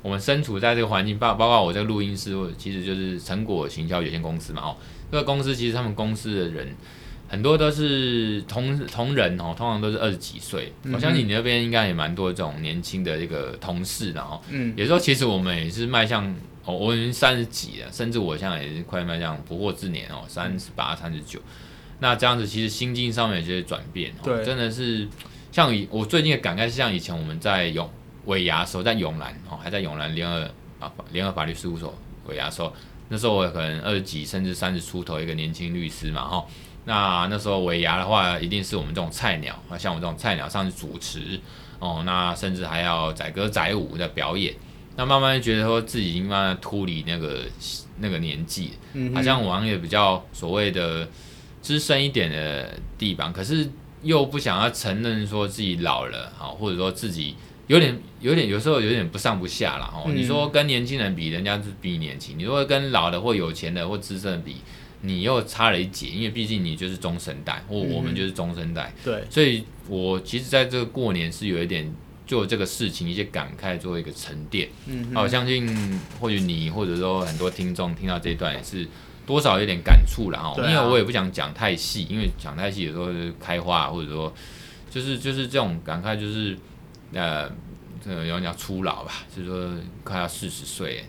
[0.02, 4.76] 我们身处在这个环境，包包括我这个录音室，其实就是成果行销有限公司嘛，哦，
[5.10, 6.74] 这个公司其实他们公司的人。
[7.28, 10.70] 很多都是同同仁哦，通常都是二十几岁。
[10.82, 14.38] 嗯、我相信你那边应该也蛮多这种年轻的这个同事的哦。
[14.50, 16.26] 嗯，有时候其实我们也是迈向
[16.66, 21.40] 哦，我已经三十几了，甚至我现在也是快迈向不惑之年哦，三十八、三十九。
[22.00, 25.08] 那这样子其实心境上面有些转变哦，真的是
[25.50, 27.88] 像以我最近的感慨是像以前我们在永
[28.26, 31.94] 尾牙的时候，在永兰哦，还在永兰联合啊联合法律事务所
[32.26, 32.72] 尾牙的时候，
[33.08, 36.46] 那时候我可能二十几甚至三十出头一个年轻律师嘛哈。
[36.84, 41.40] 那那时候尾牙的话，一定是我们这种菜鸟啊，像我这种菜鸟上去主持
[41.78, 44.54] 哦，那甚至还要载歌载舞的表演。
[44.96, 47.44] 那慢慢觉得说自己已经慢慢脱离那个
[47.98, 51.08] 那个年纪，嗯，好像往一个比较所谓的
[51.62, 53.70] 资深一点的地方，可是
[54.02, 60.10] 又不想要承认说自己老了啊，或者说自己有点有点有时候有点不上不下了哦。
[60.12, 64.56] 你说跟年轻人比，人家是比你年轻；你说跟老的或有钱的或资深的比。
[65.04, 71.92] 你又差了一截，因为毕竟你就是中生代，或我们就是中生代，嗯、对，所以我其实在这个过年是有一点
[72.24, 74.68] 做这个事情一些感慨，做一个沉淀。
[74.86, 75.66] 嗯，我相信
[76.20, 78.86] 或许你或者说很多听众听到这一段也是
[79.26, 84.32] 多少有点感触了哈，啊、因为我也不想讲太细，因为讲太细有时候是开花，或者说
[84.88, 86.56] 就是就是这种感慨，就是
[87.12, 87.50] 呃，
[88.04, 89.70] 这个有人讲初老吧，就是说
[90.04, 91.04] 快要四十岁，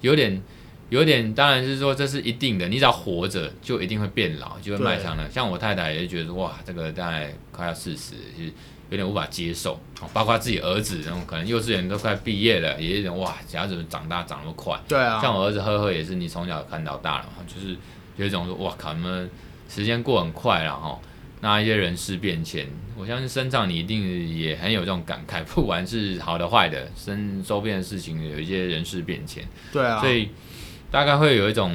[0.00, 0.42] 有点。
[0.90, 5.30] 有点，当然是说这是一定的，你只要活着，就一定会变老，就会迈向了。
[5.30, 8.52] 像我太太也是觉得哇，这个大概快要四十，其实
[8.88, 9.78] 有点无法接受。
[10.12, 14.76] 包括自己儿子，然后可能幼稚园都快毕业了，也有点哇，小孩子长大长那么快。
[14.88, 15.20] 对啊。
[15.20, 17.76] 像我儿子呵呵也是，你从小看到大了嘛，就是
[18.16, 19.30] 有一种说哇靠，你们
[19.68, 20.98] 时间过很快了哈。
[21.40, 29.44] 那一些人事变迁，我相信身上你一定也很有这种感慨，不管是好的坏的，身周边的事情有一些人事变迁。
[29.72, 30.00] 对啊。
[30.00, 30.28] 所以。
[30.92, 31.70] 大概会有一种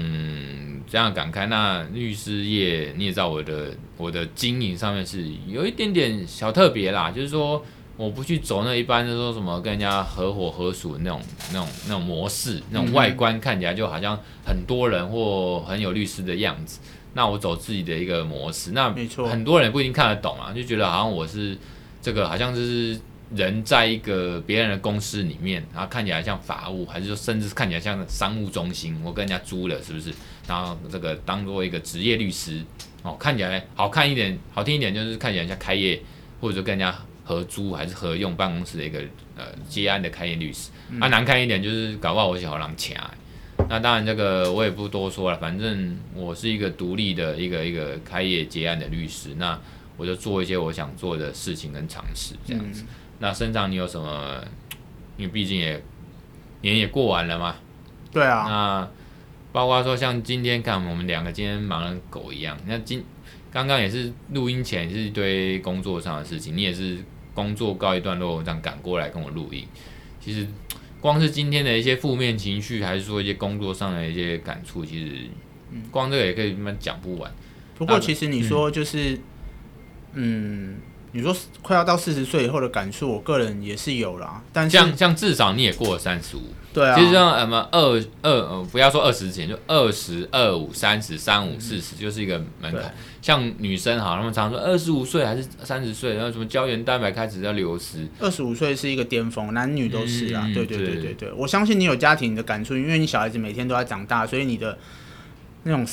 [0.86, 1.48] 这样的感慨。
[1.48, 7.64] 那律师业你也知道，我的我的经营上面是有一点点小特别啦，就是说
[7.96, 11.22] 我不去走那一般的说什么跟人家合伙合署的那种
[11.54, 16.82] 那种那种模式，那种外观看起来就好像很多人或很有律师的样子。
[17.16, 18.94] 那我走自己的一个模式，那
[19.28, 21.58] 很多人不一定看得懂啊，就觉得好像我是
[22.00, 23.00] 这个好像就是。
[23.36, 30.14] 人在一个别人的公司里面，然后看起来像法务，还是说甚至看起来像商务中心，我跟人家租了，是不是？
[30.48, 32.62] 然后这个当做一个职业律师，
[33.02, 36.00] 哦，看起来好看一点，好听一点，就是看起来像开业
[36.40, 39.00] 或者说跟人家合租还是合用办公室的一个
[39.36, 40.70] 呃接案的开业律师。
[41.00, 42.96] 啊、难看一点就是搞不好我就好人抢。
[43.70, 49.60] 那当然这个我也不多说了，反正我是一个独立的一个一个开业结案的律师，那
[49.98, 52.84] 我就做一些我想做的事情跟尝试，这样子。
[52.84, 52.88] 嗯
[53.18, 54.44] 那身上你有什么？
[55.16, 55.82] 因为毕竟也
[56.60, 57.56] 年也过完了嘛。
[58.12, 58.44] 对啊。
[58.46, 58.90] 那
[59.54, 62.58] 包括说像今天看我们两个今天忙得狗一样。
[62.68, 63.02] 那今
[63.54, 66.98] 刚刚也是录音前是一堆工作上的事情，你也是
[67.34, 69.66] 工作告一段落这样赶过来跟我录音。
[70.20, 70.46] 其实
[71.00, 75.12] 光是今天的一些负面情绪，还是说一些工作上的一些感触，其实
[75.92, 77.32] 光这个也可以慢慢讲不完。
[77.76, 79.14] 不过其实你说就是，
[80.14, 80.72] 嗯。
[80.74, 80.76] 嗯
[81.12, 84.44] 你说快要到四十岁以后的感触，我个人也是有啦。
[84.52, 86.42] 但是像像至少你也过了三十五，
[86.76, 86.96] 对啊。
[86.96, 87.80] 其实像什么二
[88.22, 92.94] 二呃，不要说二十前，就二十二五、三十、三五、四十，就是一个门槛。
[93.22, 98.08] 像女生哈，他们常说二十五岁还是三十岁，然后什么胶原蛋白开始要流失。
[98.20, 100.44] 二十五岁是一个巅峰，男女都是啊。
[100.46, 104.78] 嗯、对对对对对，对，我相信你有家庭的感触，因为你小孩子每天都在长大，所以你的
[105.64, 105.88] 那种。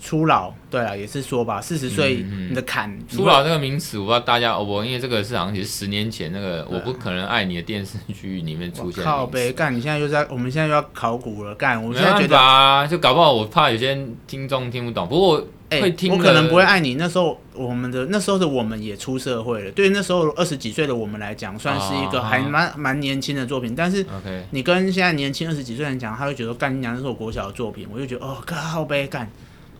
[0.00, 2.90] 初老，对啊，也是说吧，四十岁你的坎。
[2.90, 9.02] 嗯嗯、初老这个名词，我不知道大家哦不，因为这个是好像也是十年前那个，我不可能爱你的电视剧里面出现。
[9.02, 16.16] 靠北干，你现在又在，我们现在又要考古了干，我现在觉得啊，就搞不好我怕有些听众听不懂，不过会听、欸。
[16.16, 23.74] 我可能不会爱你，那时候我们的那时候的我们也出社会了，对于那时候二十几岁的我们来讲，算是一个还蛮蛮年轻的作品。
[23.74, 24.04] 但是
[24.50, 29.28] 你跟现在年轻二十几岁人讲，他会觉得干你娘，那是我国小的作品，我就觉得哦靠北干。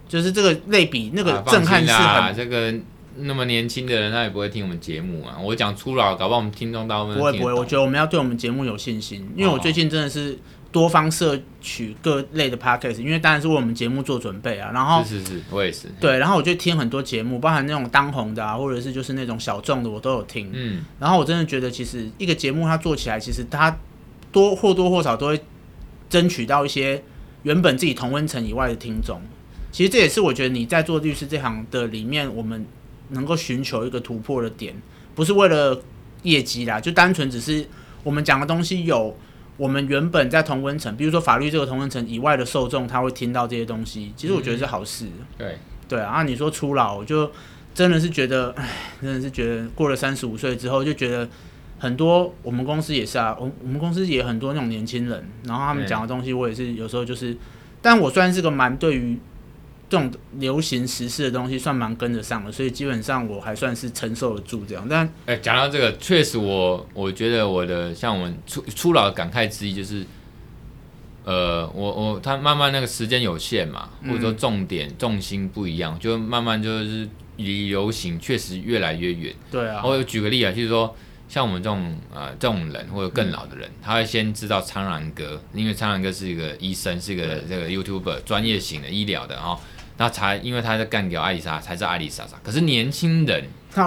[0.09, 2.75] 就是这个类比，那个震撼是很、啊、这个
[3.16, 5.37] 那么年轻的人，他也不会听我们节目啊。
[5.42, 7.53] 我讲粗老，搞不好我们听众大部分不会不会。
[7.53, 10.38] 我觉得我们要对我们节目有信心，因为我最近真的是
[10.71, 14.71] 多方摄取各类的 podcast，因为当然是为我们节目做准备啊。
[14.75, 15.88] 然后是是是，我也是。
[15.99, 20.51] 对，然后我就听很多节目，包含那种当红的啊，或者是就是那种小众的，我都有听。
[20.53, 20.85] 嗯。
[21.01, 23.75] 然后我真的觉得，其实一个节目它做起来，其实它
[24.31, 25.40] 多或多或少都会
[26.11, 27.03] 争取到一些
[27.45, 29.19] 原本自己同温层以外的听众。
[29.77, 32.65] 其实这也是我觉得你在做律师这行的里面，我们
[33.11, 34.75] 能够寻求一个突破的点，
[35.15, 35.79] 不是为了
[36.23, 37.67] 业绩啦，就单纯只是
[38.03, 39.15] 我们讲的东西有
[39.59, 45.05] 我们原本在同温层，比如说法律这个同温层以外的受众，他会听到这些东西，其实我觉得是好事。
[45.05, 47.31] 嗯、对对啊，你说初老，我就
[47.75, 48.67] 真的是觉得，哎，
[49.03, 51.29] 真的是觉得过了三十五岁之后，就觉得。
[51.79, 57.37] 很多我们公司也是啊，我我们公司也很多那种年轻人，然后他们讲的东西，我也是有时候就是，
[57.83, 59.19] 但我虽然是个蛮对于
[59.88, 64.87] 这种流行时事的东西算蛮跟得上的，所以基本上我还算是承受得住这样。
[64.88, 70.05] 但哎，讲到这个，确实我我觉得我的像我们初初老的感慨之一就是，
[71.25, 79.35] 呃，我我他慢慢那个时间有限嘛，或者说重点重心不一样，就慢慢就是离流行确实越来越远。
[79.51, 80.94] 对啊，我举个例啊，就是说。
[81.29, 89.59] 像我们这种呃这种人或者更老的人，他会先知道苍兰哥，因为苍兰哥是一个医生，是一个这个 YouTuber 专业型的医疗的哦，
[89.97, 92.37] 然后才因为他在干掉艾丽莎，才知道艾丽莎莎。
[92.43, 93.45] 可是年轻人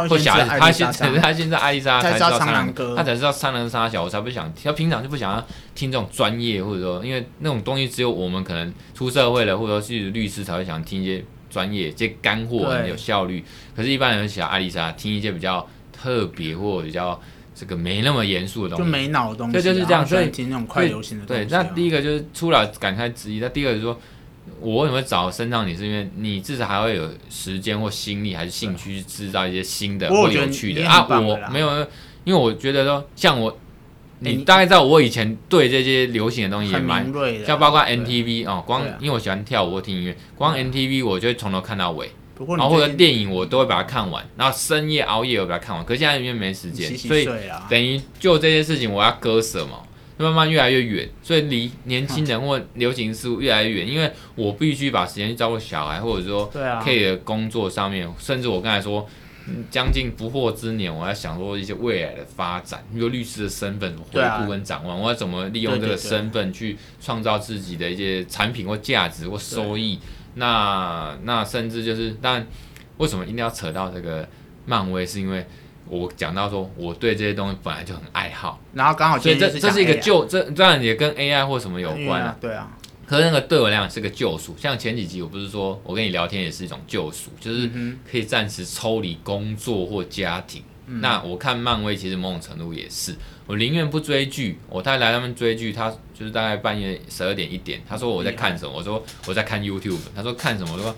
[0.09, 13.43] 会想，他现在他现在艾丽莎 才知道他才知道苍蓝鸽杀小，我才不想，他平常就不想要听这种专业或者说，因为那种东西只有我们可能出社会了，或者说是律师才会想听一些专业、这些干货很有效率。
[13.75, 15.67] 可是，一般人想艾丽莎听一些比较。
[16.01, 17.21] 特别或比较
[17.53, 20.07] 这个没那么严肃的东西，就没脑的东西，对，就是这样。
[20.07, 21.43] 所以听那种快流行的东西。
[21.43, 23.41] 对，那第一个就是出来感慨之一。
[23.41, 23.99] 那第二个就是说，
[24.61, 30.87] 我为什么会找身上你，是因为你至少还会有时间或心力，还是兴趣去制造一些新的或有趣的。
[30.87, 31.05] 啊？
[31.09, 31.87] 我没有，
[32.23, 33.57] 因为我觉得说，像我，
[34.19, 37.11] 你大概知道我以前对这些流行的东西也蛮，
[37.45, 42.11] 像包括 NTV 哦，光因为我喜欢跳舞或听音乐，光 NTV 我就会从头看到尾。
[42.57, 47.27] 然后或者电影我都会把它看完，然后深夜熬夜我把它看完，可是现在因为没时间，所以
[47.69, 49.79] 等于就这些事情我要割舍嘛，
[50.25, 56.45] 慢慢越来越远，所以离年轻人或流行事物越来越远，因为我必须把时间去照顾小孩，或者说
[56.83, 59.07] K 的工作上面，甚至我刚才说
[59.71, 69.99] 将近不惑之年，我要想说一些未来的发展，比如律师的身份回顾跟展望，我要怎么利用这个身份去创造自己的一些产品或价值或收益。
[70.35, 72.45] 那那甚至就是，但
[72.97, 74.27] 为什么一定要扯到这个
[74.65, 75.05] 漫威？
[75.05, 75.45] 是因为
[75.89, 82.37] 我讲到说，我对这些东西本来就很爱好，然后刚好所以这这是一个救，这当然也跟 AI 或什么有关啊。
[82.39, 82.69] 对啊，
[83.05, 84.55] 可是那个对我来讲是个救赎。
[84.57, 87.69] 像前几集我不是说我跟你聊天也是一种救赎，就是
[88.09, 90.63] 可以暂时抽离工作或家庭。
[91.01, 93.13] 那我看漫威其实某种程度也是。
[93.45, 100.95] 我宁愿不追剧，我太太他们追剧，他就是大概半夜十二点一点，他说我在看什么，我说我在看 YouTube，他说看什么，我说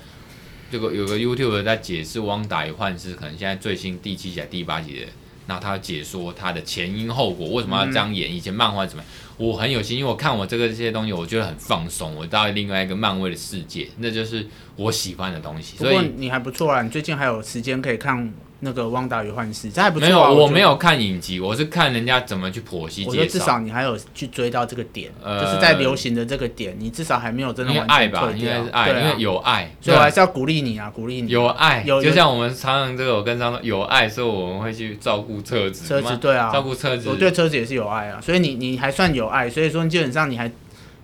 [0.71, 5.07] 这个有个 YouTube 在解释《汪达与幻视》，可能现在最新第七集、第八集的，
[5.45, 15.75] 然后他解说他的前因后果，为什么要这样演，以前漫画怎么样，我很有心，因为我看我这个这些东西，我觉得很放松，我到另外一个漫威的世界，那就是我喜欢的东西。
[15.77, 18.33] 所以你还不错啊，你最近还有时间可以看。
[18.63, 20.09] 那个《汪达与幻视》这还不错、啊。
[20.09, 23.09] 没有，我没有看影集，我是看人家怎么去剖析介绍。
[23.09, 28.31] 我觉得至少你还有去追到这个点，呃、就是在流行的这个点，你至少还没有真的完全退掉。
[28.31, 31.31] 应该是爱，因为有爱，所以我还是要鼓励你啊，鼓励你。
[31.31, 35.87] 有爱，有就像我们常常这个，我跟张说有爱，所以我们会去照顾车子。
[35.87, 37.09] 车子对啊，照顾车子。
[37.09, 40.51] 我对车子也是有爱啊，所以你你还算有爱，所以说基本上你还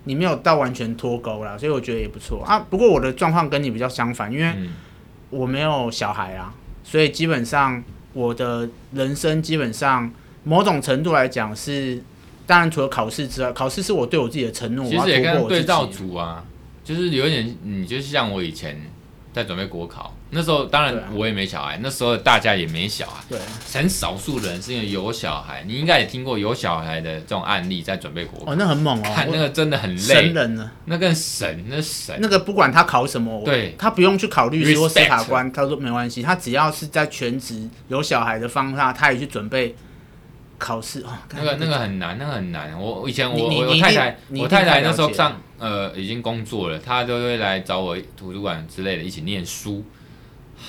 [0.04, 2.63] 你没有到完全脱钩啦，所以我觉得也不错啊。
[2.70, 4.54] 不过我的状况跟你比较相反，因为
[5.30, 6.54] 我没有小孩啊，
[6.89, 7.84] 所以基本上。
[8.13, 10.12] 我的人生基本上
[10.43, 12.02] 某种程度来讲是，
[12.47, 14.84] 当然除了考试之外，考试是我对我自己的承诺。
[14.89, 16.43] 其实也跟对照组啊，
[16.84, 18.82] 就是有点，你就像我以前
[19.38, 20.13] 在准备国考。
[20.30, 23.39] 那时候当然我也没小孩，那时候大家也没小孩，对，
[23.71, 25.63] 很少数人是因为有小孩。
[25.65, 28.52] 你应该也听过有小孩的这种案例，在准备国考。
[28.52, 32.17] 哦，那很猛哦， 看那个真的很累，神人呢，那更神，那神。
[32.19, 39.74] 那个不管他考什么，对，他不用去考律师或司法官，他说没关系，他只要是在全职有小孩的方法，他也去准备
[40.58, 41.18] 考试哦。
[41.34, 42.80] 那个那个很难，那个很难。
[42.80, 49.84] 我以前我我太太，我太太那时候上呃已经工作了，她都会来找我图书馆之类的一起念书。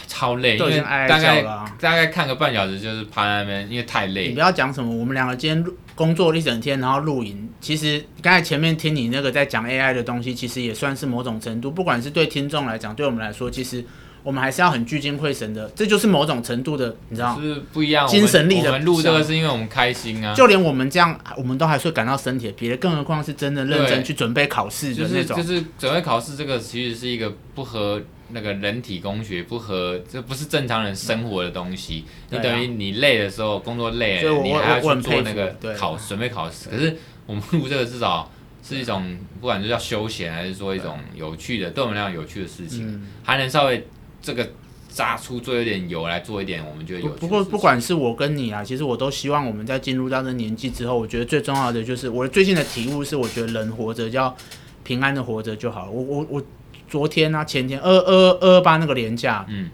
[0.07, 1.43] 超累，因为大概
[1.81, 4.29] 大概看个半小时就是趴在那边，因为太累。
[4.29, 5.65] 你不要讲什么，我们两个今天
[5.95, 7.49] 工作了一整天，然后露营。
[7.59, 13.83] 其实刚才前面听你那个在讲 AI 的东西，其实也算是某种程度，不管是对听众来讲，对我们来说，其实
[14.23, 15.71] 我们还是要很聚精会神的。
[15.75, 17.39] 这就是某种程度的，你知道？
[17.41, 18.07] 是不一样。
[18.07, 18.69] 精神力的。
[18.69, 20.35] 我们录这个是因为我们开心啊。
[20.35, 25.37] 就连我们这样，我们都还是会感到身体的疲累，更何况是真的认真去准备考试的那种。
[25.37, 28.01] 就是就是准备考试这个，其实是一个不合。
[28.31, 32.05] 那个人体工学不合，这不是正常人生活的东西。
[32.29, 36.69] 你等于你累的时候，工作累了，你还要去做那个考准备考试。
[36.69, 36.95] 可是
[37.25, 38.31] 我们录这个至少
[38.63, 43.87] 是一种不管是叫休闲还是说一种有趣的，对我们来讲有趣的事情，嗯、还能稍微
[44.21, 44.49] 这个
[44.89, 47.09] 榨出做一点油来做一点，我们觉得有。
[47.11, 54.37] 不过不管是我跟你啊，其实我都希望我们在进入到这年纪之后，我觉得最重要的就是我最近的体悟是，我觉得人活着要
[54.85, 55.91] 平安的活着就好了。
[55.91, 56.43] 我我我
[56.89, 59.71] 昨天啊前天二二二二八那个年假，嗯，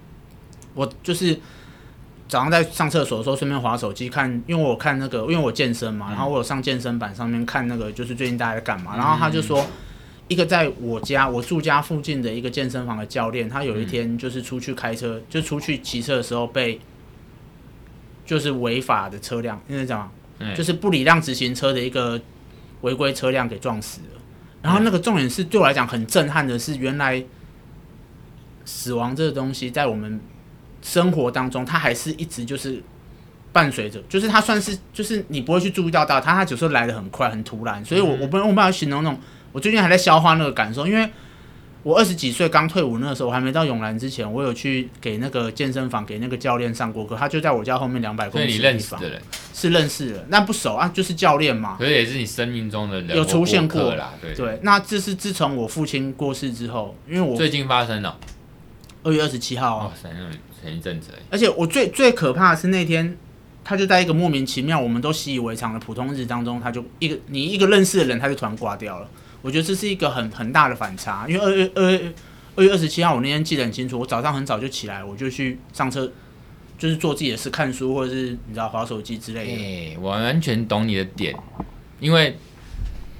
[0.74, 1.38] 我就是。
[2.26, 8.96] 早上在上厕所的时候，顺便滑手机看，因为我看那个，因为我健身嘛，然后我有上健身板上面看那个，就是最近大家在干嘛。
[8.96, 9.64] 然后他就说，
[10.28, 16.80] 一个在我家我住家附近的一个健身房的教练，他有一天就是出去开车，就出去骑车的时候被，
[18.24, 20.10] 就是违法的车辆，因为讲，
[20.54, 22.20] 就是不礼让直行车的一个
[22.80, 24.20] 违规车辆给撞死了。
[24.62, 27.24] 然后那个重点是对我来讲很震撼的是，原来
[28.64, 30.20] 死亡这个东西在我们。
[30.86, 32.78] 生活当中，它还是一直就是
[33.54, 39.18] 伴随着，就是它算是就是你不会去注意到到他，他有时候来的很快很突然，所以我我不我没办法形容那种，
[39.54, 41.08] 我最近还在消化那个感受，因为
[41.84, 49.22] 我二十几岁刚退伍那个时候，我还没到永兰之前，我有去给那个健身房给那个教练上过课，他就在我家后面两百公里的地方，的人
[49.54, 53.94] 是认识的，那不熟啊，就是教练嘛，所以也是你生命中的人有出现过。
[53.94, 54.34] 啦，对。
[54.34, 58.18] 对，那这是自从我父亲过世之后，因为我最近发生了？
[59.04, 59.86] 二月二十七号啊。
[59.86, 59.92] 哦
[60.64, 63.14] 前一阵子，而且我最最可怕的是那天，
[63.62, 69.06] 他就在一个莫名其妙、我们都习以为常的普通日当中，他就一个你一个认识的人，他就突然挂掉了。
[69.44, 72.12] 我觉得这是一个很很大的反差，因为二月二月
[72.56, 76.10] 二月二十七号，我那天记得很清楚，我早上很早就起来，我就去上车，
[76.78, 80.00] 就是做自己的事，看书或者是你知道划手机之类的。
[80.00, 81.36] 我完全懂你的点，
[82.00, 82.38] 因为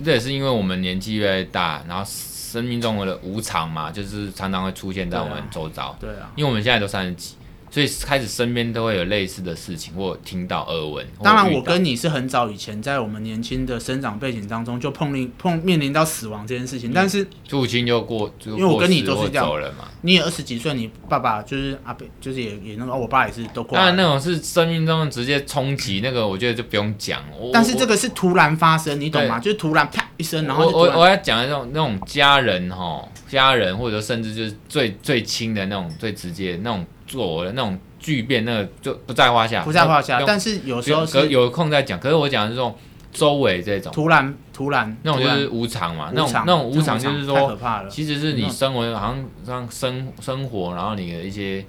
[0.02, 2.10] 这也是因为我们年纪越来越大，然后。
[2.54, 5.92] 生命中的无常嘛，就是常常会出现在我们周遭。
[5.98, 7.34] 对啊，因为我们现在都三十几。
[7.74, 11.04] 所以开始身边都会有类似的事情，或听到耳闻。
[11.24, 16.92] 当然，我跟你是很早以前在我们年轻的生长背景当中就碰临碰面临到死亡这件事情。
[16.94, 19.88] 但是父亲就过，因为我跟你都是这样走了嘛。
[20.02, 23.76] 你也二十几岁，你爸爸就是阿伯，就是也也那个，我爸也是都过。
[23.76, 27.24] 当然，那种是生命中直接冲击，那个我觉得就不用讲。
[27.52, 29.40] 但是这个是突然发生，你懂吗？
[29.40, 37.78] 就是突然啪一声，然后我我要讲的那种那种家人哈，家人或者甚至就是最最亲的那种最直接那种做的那种。
[38.05, 40.22] 巨变那个就不在话下，不在话下。
[40.26, 41.98] 但是有时候是有空再讲。
[41.98, 42.76] 可是我讲的是这种
[43.11, 47.88] 周围这种突然突然那种就是无常嘛，那种那种无常就是说，可怕了。
[47.88, 51.64] 其实是你生活好像像生生活，然后你的一些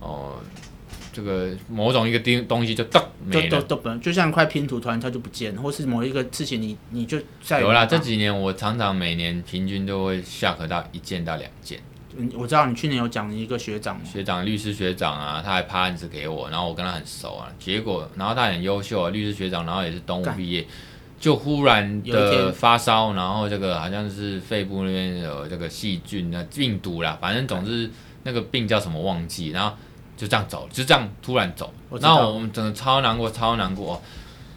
[0.00, 0.36] 哦，
[1.12, 7.84] 这个某种一个东东西就噔没了，都都就像一块拼图，突然它就不见了，或是某一个事情你你就在有啦。
[7.84, 11.78] 这几年我常常每年平均都会下课到一件到两件。
[12.34, 17.52] 我知道你去年有讲一个学长，学长律师学长啊，他还拍案子给我，然后我跟他很熟啊。
[17.58, 20.66] 结果，然后他很优秀啊，律师学长，然后也是东吴毕业，
[21.20, 27.90] 就忽然的发烧，然后这个好像是肺部那边有这个细菌啊病毒啦，反正总之
[28.22, 29.76] 那个病叫什么忘记，然后
[30.16, 34.02] 就这样走，就这样突然走，然后我们整个超难过，超难过。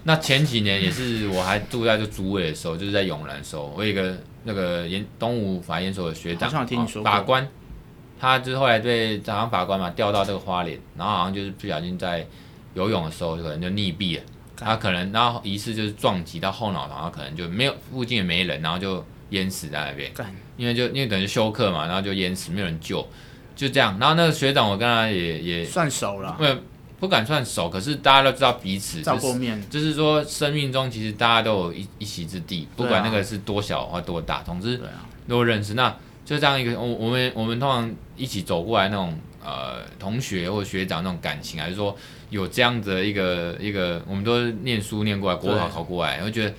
[0.03, 4.17] 那前几年也是我还住在这租位的时候，就是在永兰的时候，我有一个。
[4.43, 7.47] 那个研东吴法研所的学长，哦、法官，
[8.19, 12.25] 他就是后来被早上法官嘛调到这个花莲，然后好像就是不小心在
[12.73, 14.23] 游泳的时候可能就溺毙了，
[14.55, 20.11] 他可能然后疑似就是撞击到后脑勺，然后可能就没有附近也没人，然后就淹死在那边，
[20.57, 23.07] 因为就因为等于休克嘛，然后就淹死，没有人救，
[23.55, 23.97] 就这样。
[23.99, 26.37] 然后那个学长我跟他也也算熟了，
[27.01, 34.79] 不敢算熟，可是大家都知道彼此，照过面，就是说生命中其实大家都有一一席之地，不管那个是多小或多大，总之
[35.27, 35.73] 都认识。
[35.73, 35.89] 那
[36.23, 41.97] 就这样一个，我我们我们通常一起走过来那种呃同学或学长那种感情，还是说
[42.29, 46.53] 有这样子的一个一个，我们都念书念过来，国考考过来，我觉得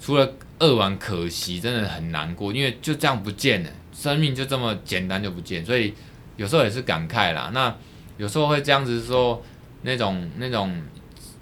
[0.00, 0.28] 除了
[0.58, 5.94] 扼腕可惜，真的很难过，因为就这样不见了，生命就这么简单就不见，所以
[6.36, 7.52] 有时候也是感慨啦。
[7.54, 7.72] 那
[8.16, 9.40] 有时候会这样子说。
[9.84, 10.74] 那种那种，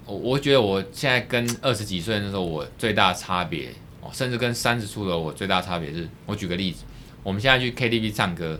[0.05, 3.69] 我我觉得我现在跟二十几岁那时候，我最大的差别，
[4.01, 6.83] 哦，甚至跟三十出头我最大的差别是，我举个例子，
[7.23, 8.59] 我们现在去 KTV 唱歌，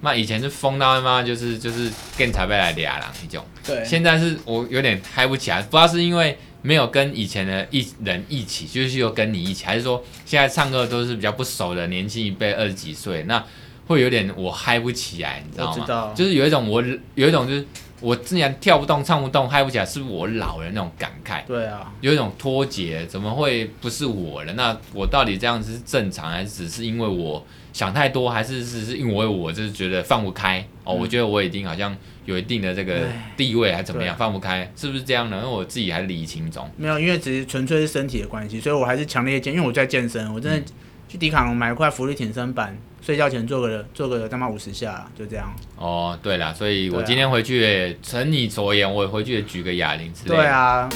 [0.00, 13.44] 那以前是疯到他妈就是就是跟台北来俩了那种，对，现在是我有点嗨不起来，不知道是因为没有跟以前的一人一起，就是又跟你一起，还是说现在唱歌都是比较不熟的年轻一辈二十几岁，那
[13.86, 15.84] 会有点我嗨不起来，你知道吗？
[15.84, 16.82] 知道，就是有一种我
[17.14, 17.66] 有一种就是。
[18.00, 21.44] 我竟然跳不动、唱不动、嗨不起来，是不是我老了那种感慨？
[21.46, 24.52] 对啊，有一种脱节，怎么会不是我了？
[24.52, 30.64] 那我到底这样子是正常，还是只是因为我想太多，还是只是因为我就是觉得放不开？
[30.84, 33.00] 哦，我觉得我已经好像有一定的这个
[33.36, 35.38] 地位，还怎么样，放不开，是不是这样呢？
[35.38, 36.68] 因为我自己还理清中。
[36.76, 40.72] 没有，因为只是纯粹是身体的关系，所以我还是强烈建议，因为我在健身，我真的
[41.08, 45.54] 去迪卡侬买一块浮力挺身板，睡觉前做个做个他妈五十下，就这样。
[45.76, 50.36] 哦，对了，所以我今天回去也承你所言，我回去也举个哑铃之类的。
[50.36, 50.88] 对啊。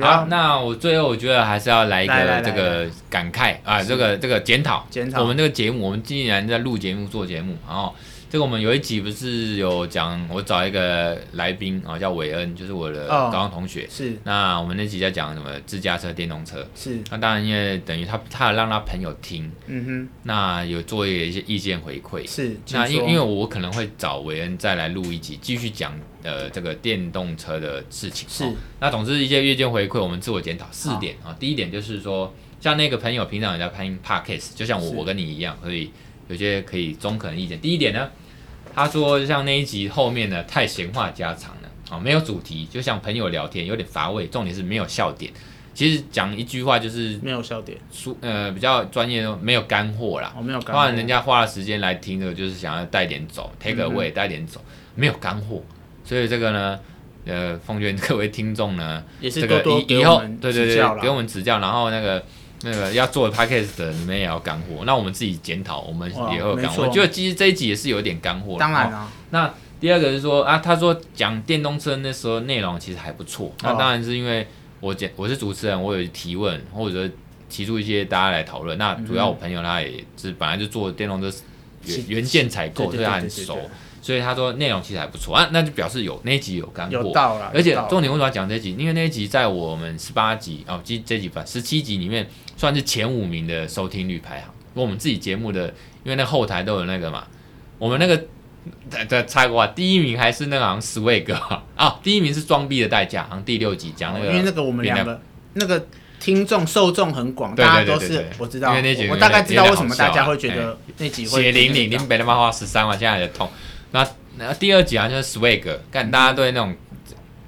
[0.00, 4.84] 好，那我最后我觉得还是要来一个这个感慨啊，这个这个检讨。
[4.90, 5.20] 检讨。
[5.22, 7.94] 我们这个节目，我们既然在录节目做节目，然后。
[8.34, 13.84] 这个我们有一集不是有讲，我找一个来宾啊，叫韦恩，就是我的高中同学。
[13.84, 14.12] 哦、是。
[14.24, 16.66] 那我们那集在讲什么自驾车、电动车。
[16.74, 16.98] 是。
[17.12, 19.48] 那当然，因为等于他，他有让他朋友听。
[19.68, 20.08] 嗯哼。
[20.24, 22.28] 那有做一些意见回馈。
[22.28, 22.56] 是。
[22.72, 28.28] 那因因为我可能会找韦恩再来录一集，继续讲呃这个电动车的事情。
[28.28, 28.44] 是。
[28.80, 31.32] 那总之一些意见回馈，我们自我检讨四点啊。
[31.38, 35.92] 第一点就是说，像那个朋友平常也在拍 podcast，就像我我跟你一样，所以
[36.26, 37.60] 有些可以中肯的意见。
[37.60, 38.10] 第一点呢。
[38.74, 44.26] 他说：“像那一集后面呢，太闲话家常了，啊，没有主题，就像朋友聊天，有点乏味。
[44.26, 45.32] 重点是没有笑点。
[45.72, 50.32] 其实讲一句话就是没有笑点，说呃比较专业的没有干货啦。
[50.36, 50.72] 哦，没有干货。
[50.74, 54.60] 当然人家花了时间来听的，就是想要带点走，take away，带点走，
[54.94, 55.62] 没有干货。
[56.04, 56.78] 所以这个呢，
[57.26, 62.22] 呃，奉劝各位听众呢，也是多多以以后对对对，给我们指教，然后那个。”
[62.64, 64.84] 那个要做 podcast 的，你们也要干货。
[64.84, 66.84] 那我们自己检讨，我们也会有干货。
[66.84, 68.56] 我觉得其实这一集也是有点干货。
[68.58, 69.06] 当然了、哦。
[69.30, 73.52] 那第二个是说啊，他说讲电动车那时候内容其实还不错。
[73.62, 74.46] 那当然是因为
[74.80, 77.08] 我讲我是主持人，我有提问或者
[77.50, 78.78] 提出一些大家来讨论。
[78.78, 81.30] 那主要我朋友他也是本来就做电动车
[81.84, 83.58] 原原件采购，所以他很熟。
[84.00, 86.92] 所以他说内容其实还不错啊，那就表示有那一集有干货。
[86.92, 87.50] 有到了。
[87.54, 88.76] 而且重点为什么要讲这一集？
[88.78, 94.50] 因为那一集在我们十八集哦，这这集吧十七集里面算是前五名的收听率排行。
[94.74, 95.68] 我们自己节目的，
[96.02, 97.24] 因为那后台都有那个嘛，
[97.78, 98.24] 我们那个
[98.90, 101.32] 在在猜过啊，第一名还是那个好像 Swag
[101.76, 104.26] 啊，第一名是装逼的代价，好像第六集讲那个。
[104.26, 105.20] 因为那个我们两个
[105.52, 105.86] 那个
[106.18, 111.42] 听众受众很广，大家都是我知道，因为那集我大概知道为什么大家会觉得那集会。
[111.42, 113.48] 血淋淋，林北他妈花十三万，现在还在痛。
[113.92, 114.04] 那
[114.38, 116.74] 那第二集啊，就是 swag，看大家对那种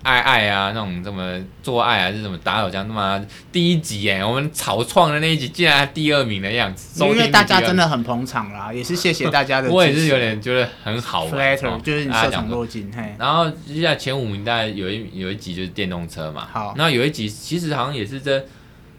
[0.06, 9.68] 爱爱啊，那种什么做爱还是什么打手枪，他妈第一集哎，我们草创的那一集竟然第二名的样子，因为大家真的很捧场啦，也是谢谢大家的。
[9.68, 13.16] 我也是有点觉得很好，flatter，、哦、就是你受宠若惊嘿。
[13.18, 18.44] 然后接下来前五名大概有一有一集就是电动车嘛，好，那有一集其实好像也是这。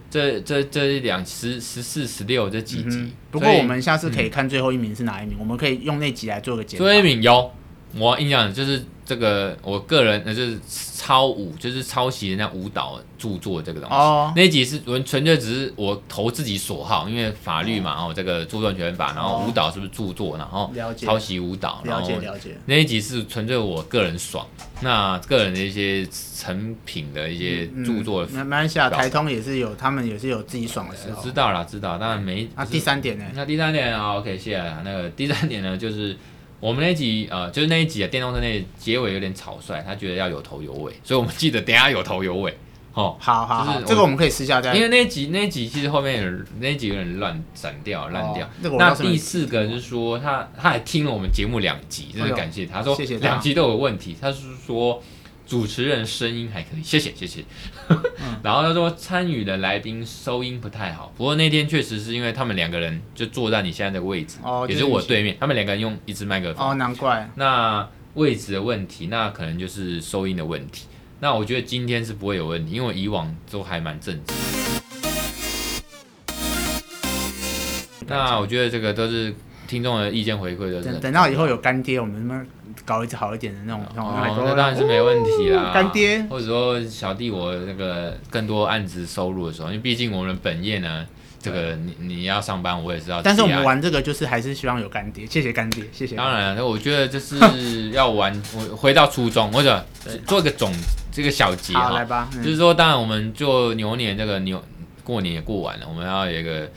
[0.09, 6.85] 这这这两十十四十六这几集，不过我们下次可以看最后一名是哪一名，嗯、我们可以用那集来做个检讨。
[6.85, 7.51] 最后一名有，
[7.95, 8.83] 我印象就是。
[9.07, 10.59] 这个我个人呃就是
[10.97, 13.95] 抄舞，就是抄袭人家舞蹈著作这个东西。
[13.95, 14.33] 哦。
[14.35, 22.57] 那一集是纯纯粹只是我投自己所好，因为法律嘛，然后这个著作权法，然后舞蹈是不是著作，然后抄袭舞蹈，了解了解。
[22.65, 24.45] 那一集是纯粹我个人爽，
[24.81, 28.27] 那个人的一些成品的一些著作。
[28.33, 31.23] 那马来西亚台通也是有，他们也是有自己爽的时候。
[31.23, 32.45] 知道了，知道，当然没。
[32.55, 33.23] 啊，第三点呢？
[33.33, 34.61] 那第三点啊，OK，谢谢。
[34.83, 36.17] 那个第三点呢，就是。
[36.59, 42.51] 我们那集呃，就是那一集啊，电动车那结尾有点草率，他觉得要有头有尾，所以我们记得等下有头有尾，
[42.93, 44.73] 哦，好好好，这个我们可以私下再。
[44.73, 48.49] 因为那集那集其实后面有那一集有点乱散掉烂掉。
[48.77, 55.01] 那第四个就是说他他还听了我们节目两集，真的感谢他，说两集都有问题，他是说。
[55.47, 57.43] 主持人声音还可以，谢谢谢谢。
[57.87, 57.97] 嗯、
[58.43, 66.69] 然后他说参与的来宾收音不太好，不过那天确实是因为他们两个人就坐在你现在的位置，哦、也是我对面，他们两个人用一支麦克风。
[66.69, 67.29] 哦，难怪。
[67.35, 70.87] 那位置的问题，那可能就是收音的问题。
[71.19, 74.33] 那我觉得今天是不会有问题，因为以往都还蛮正直。
[78.05, 79.33] 那我觉得这个都是
[79.67, 80.81] 听众的意见回馈的。
[80.81, 82.45] 等等到以后有干爹，我们他
[82.85, 85.71] 搞一次好一点的那种，哦，那当然是没问题啦。
[85.73, 91.05] 干爹，或者说小弟我那个更多案子收入的时候，因为毕竟我们本业呢，
[91.41, 93.21] 这个你你要上班，我也知道。
[93.21, 96.15] 但是我们玩这个就是还是希望有干爹，谢谢干爹，谢谢。
[96.15, 97.37] 当然，那我觉得就是
[97.91, 99.83] 要玩，我回到初衷，或者
[100.25, 100.71] 做一个总
[101.11, 102.29] 这个小结哈，来吧。
[102.43, 104.63] 就是说，当然我们做牛年这个牛
[105.03, 106.69] 过年也过完了，我们要有一个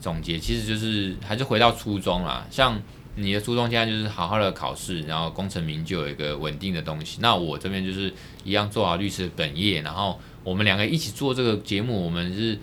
[0.00, 2.80] 总结，其实就是还是回到初衷啦，像。
[3.20, 7.18] 你的初衷现在就是好好的考试，然后功成名就，有一个稳定的东西。
[7.20, 12.56] 那我这边就是一样做好律师的本业，然后我们两个一起做这个节目，我们是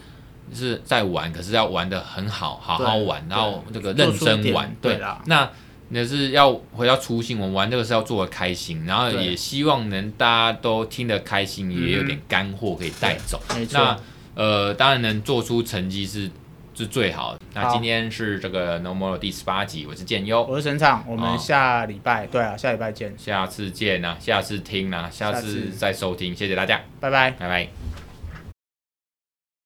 [0.54, 4.74] 是在玩，可是要玩的很好，好好玩，然后这个认真玩。
[4.82, 5.52] 对，那
[5.90, 13.42] 那是要回到初心，我们玩这个是要做的开心，然后也希望能大家都听得开心，也有点干货可以带走。
[13.74, 14.00] 那
[14.36, 16.32] 呃，当然能做出成绩是。
[16.76, 17.40] 是最好的。
[17.54, 25.72] 那今天是这个 No More 第十八集，我是建优，我是沈畅，我们下礼拜，哦、对啊，下礼拜见，下次见啊，下次听啊，下次。
[25.78, 28.05] 再收听，谢谢大家，拜拜，拜拜。